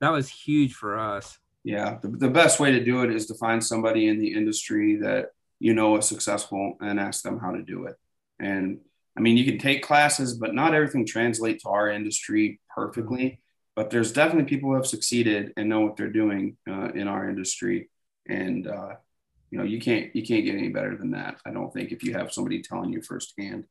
that 0.00 0.10
was 0.10 0.28
huge 0.28 0.74
for 0.74 0.98
us. 0.98 1.38
Yeah. 1.64 1.98
The, 2.00 2.08
the 2.08 2.30
best 2.30 2.60
way 2.60 2.72
to 2.72 2.84
do 2.84 3.02
it 3.02 3.14
is 3.14 3.26
to 3.26 3.34
find 3.34 3.62
somebody 3.62 4.08
in 4.08 4.18
the 4.18 4.32
industry 4.32 4.96
that 4.96 5.30
you 5.58 5.74
know 5.74 5.96
is 5.96 6.06
successful 6.06 6.76
and 6.80 6.98
ask 6.98 7.22
them 7.22 7.38
how 7.38 7.52
to 7.52 7.62
do 7.62 7.86
it. 7.86 7.96
And 8.38 8.80
I 9.16 9.20
mean, 9.20 9.36
you 9.36 9.44
can 9.44 9.58
take 9.58 9.82
classes, 9.82 10.34
but 10.34 10.54
not 10.54 10.74
everything 10.74 11.06
translates 11.06 11.64
to 11.64 11.70
our 11.70 11.90
industry 11.90 12.60
perfectly. 12.74 13.40
But 13.76 13.90
there's 13.90 14.12
definitely 14.12 14.48
people 14.48 14.70
who 14.70 14.76
have 14.76 14.86
succeeded 14.86 15.52
and 15.56 15.68
know 15.68 15.80
what 15.80 15.96
they're 15.96 16.10
doing 16.10 16.56
uh, 16.68 16.90
in 16.92 17.08
our 17.08 17.28
industry, 17.28 17.88
and 18.28 18.66
uh, 18.66 18.96
you 19.50 19.58
know, 19.58 19.64
you 19.64 19.80
can't 19.80 20.14
you 20.14 20.24
can't 20.24 20.44
get 20.44 20.56
any 20.56 20.68
better 20.68 20.96
than 20.96 21.12
that. 21.12 21.40
I 21.44 21.50
don't 21.50 21.72
think 21.72 21.92
if 21.92 22.02
you 22.02 22.14
have 22.14 22.32
somebody 22.32 22.62
telling 22.62 22.92
you 22.92 23.02
firsthand. 23.02 23.64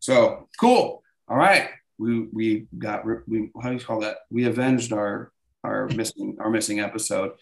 So 0.00 0.48
cool. 0.60 1.02
All 1.28 1.36
right, 1.36 1.70
we 1.98 2.28
we 2.32 2.66
got 2.76 3.04
we 3.04 3.50
how 3.60 3.70
do 3.70 3.74
you 3.74 3.84
call 3.84 4.00
that? 4.00 4.18
We 4.30 4.44
avenged 4.44 4.92
our 4.92 5.32
our 5.64 5.88
missing 5.88 6.36
our 6.40 6.50
missing 6.50 6.80
episode. 6.80 7.32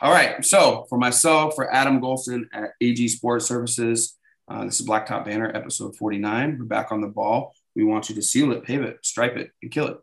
All 0.00 0.12
right. 0.12 0.44
So 0.44 0.86
for 0.88 0.98
myself, 0.98 1.54
for 1.54 1.72
Adam 1.72 2.00
Golson 2.00 2.44
at 2.52 2.70
AG 2.80 3.06
Sports 3.08 3.46
Surfaces, 3.46 4.18
uh, 4.48 4.64
this 4.64 4.80
is 4.80 4.86
Blacktop 4.86 5.24
Banner 5.24 5.50
episode 5.54 5.96
49. 5.96 6.58
We're 6.58 6.64
back 6.64 6.90
on 6.90 7.00
the 7.00 7.08
ball. 7.08 7.54
We 7.74 7.84
want 7.84 8.08
you 8.08 8.14
to 8.16 8.22
seal 8.22 8.52
it, 8.52 8.64
pave 8.64 8.82
it, 8.82 8.98
stripe 9.02 9.36
it, 9.36 9.50
and 9.62 9.70
kill 9.70 9.88
it. 9.88 9.96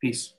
Peace. 0.00 0.34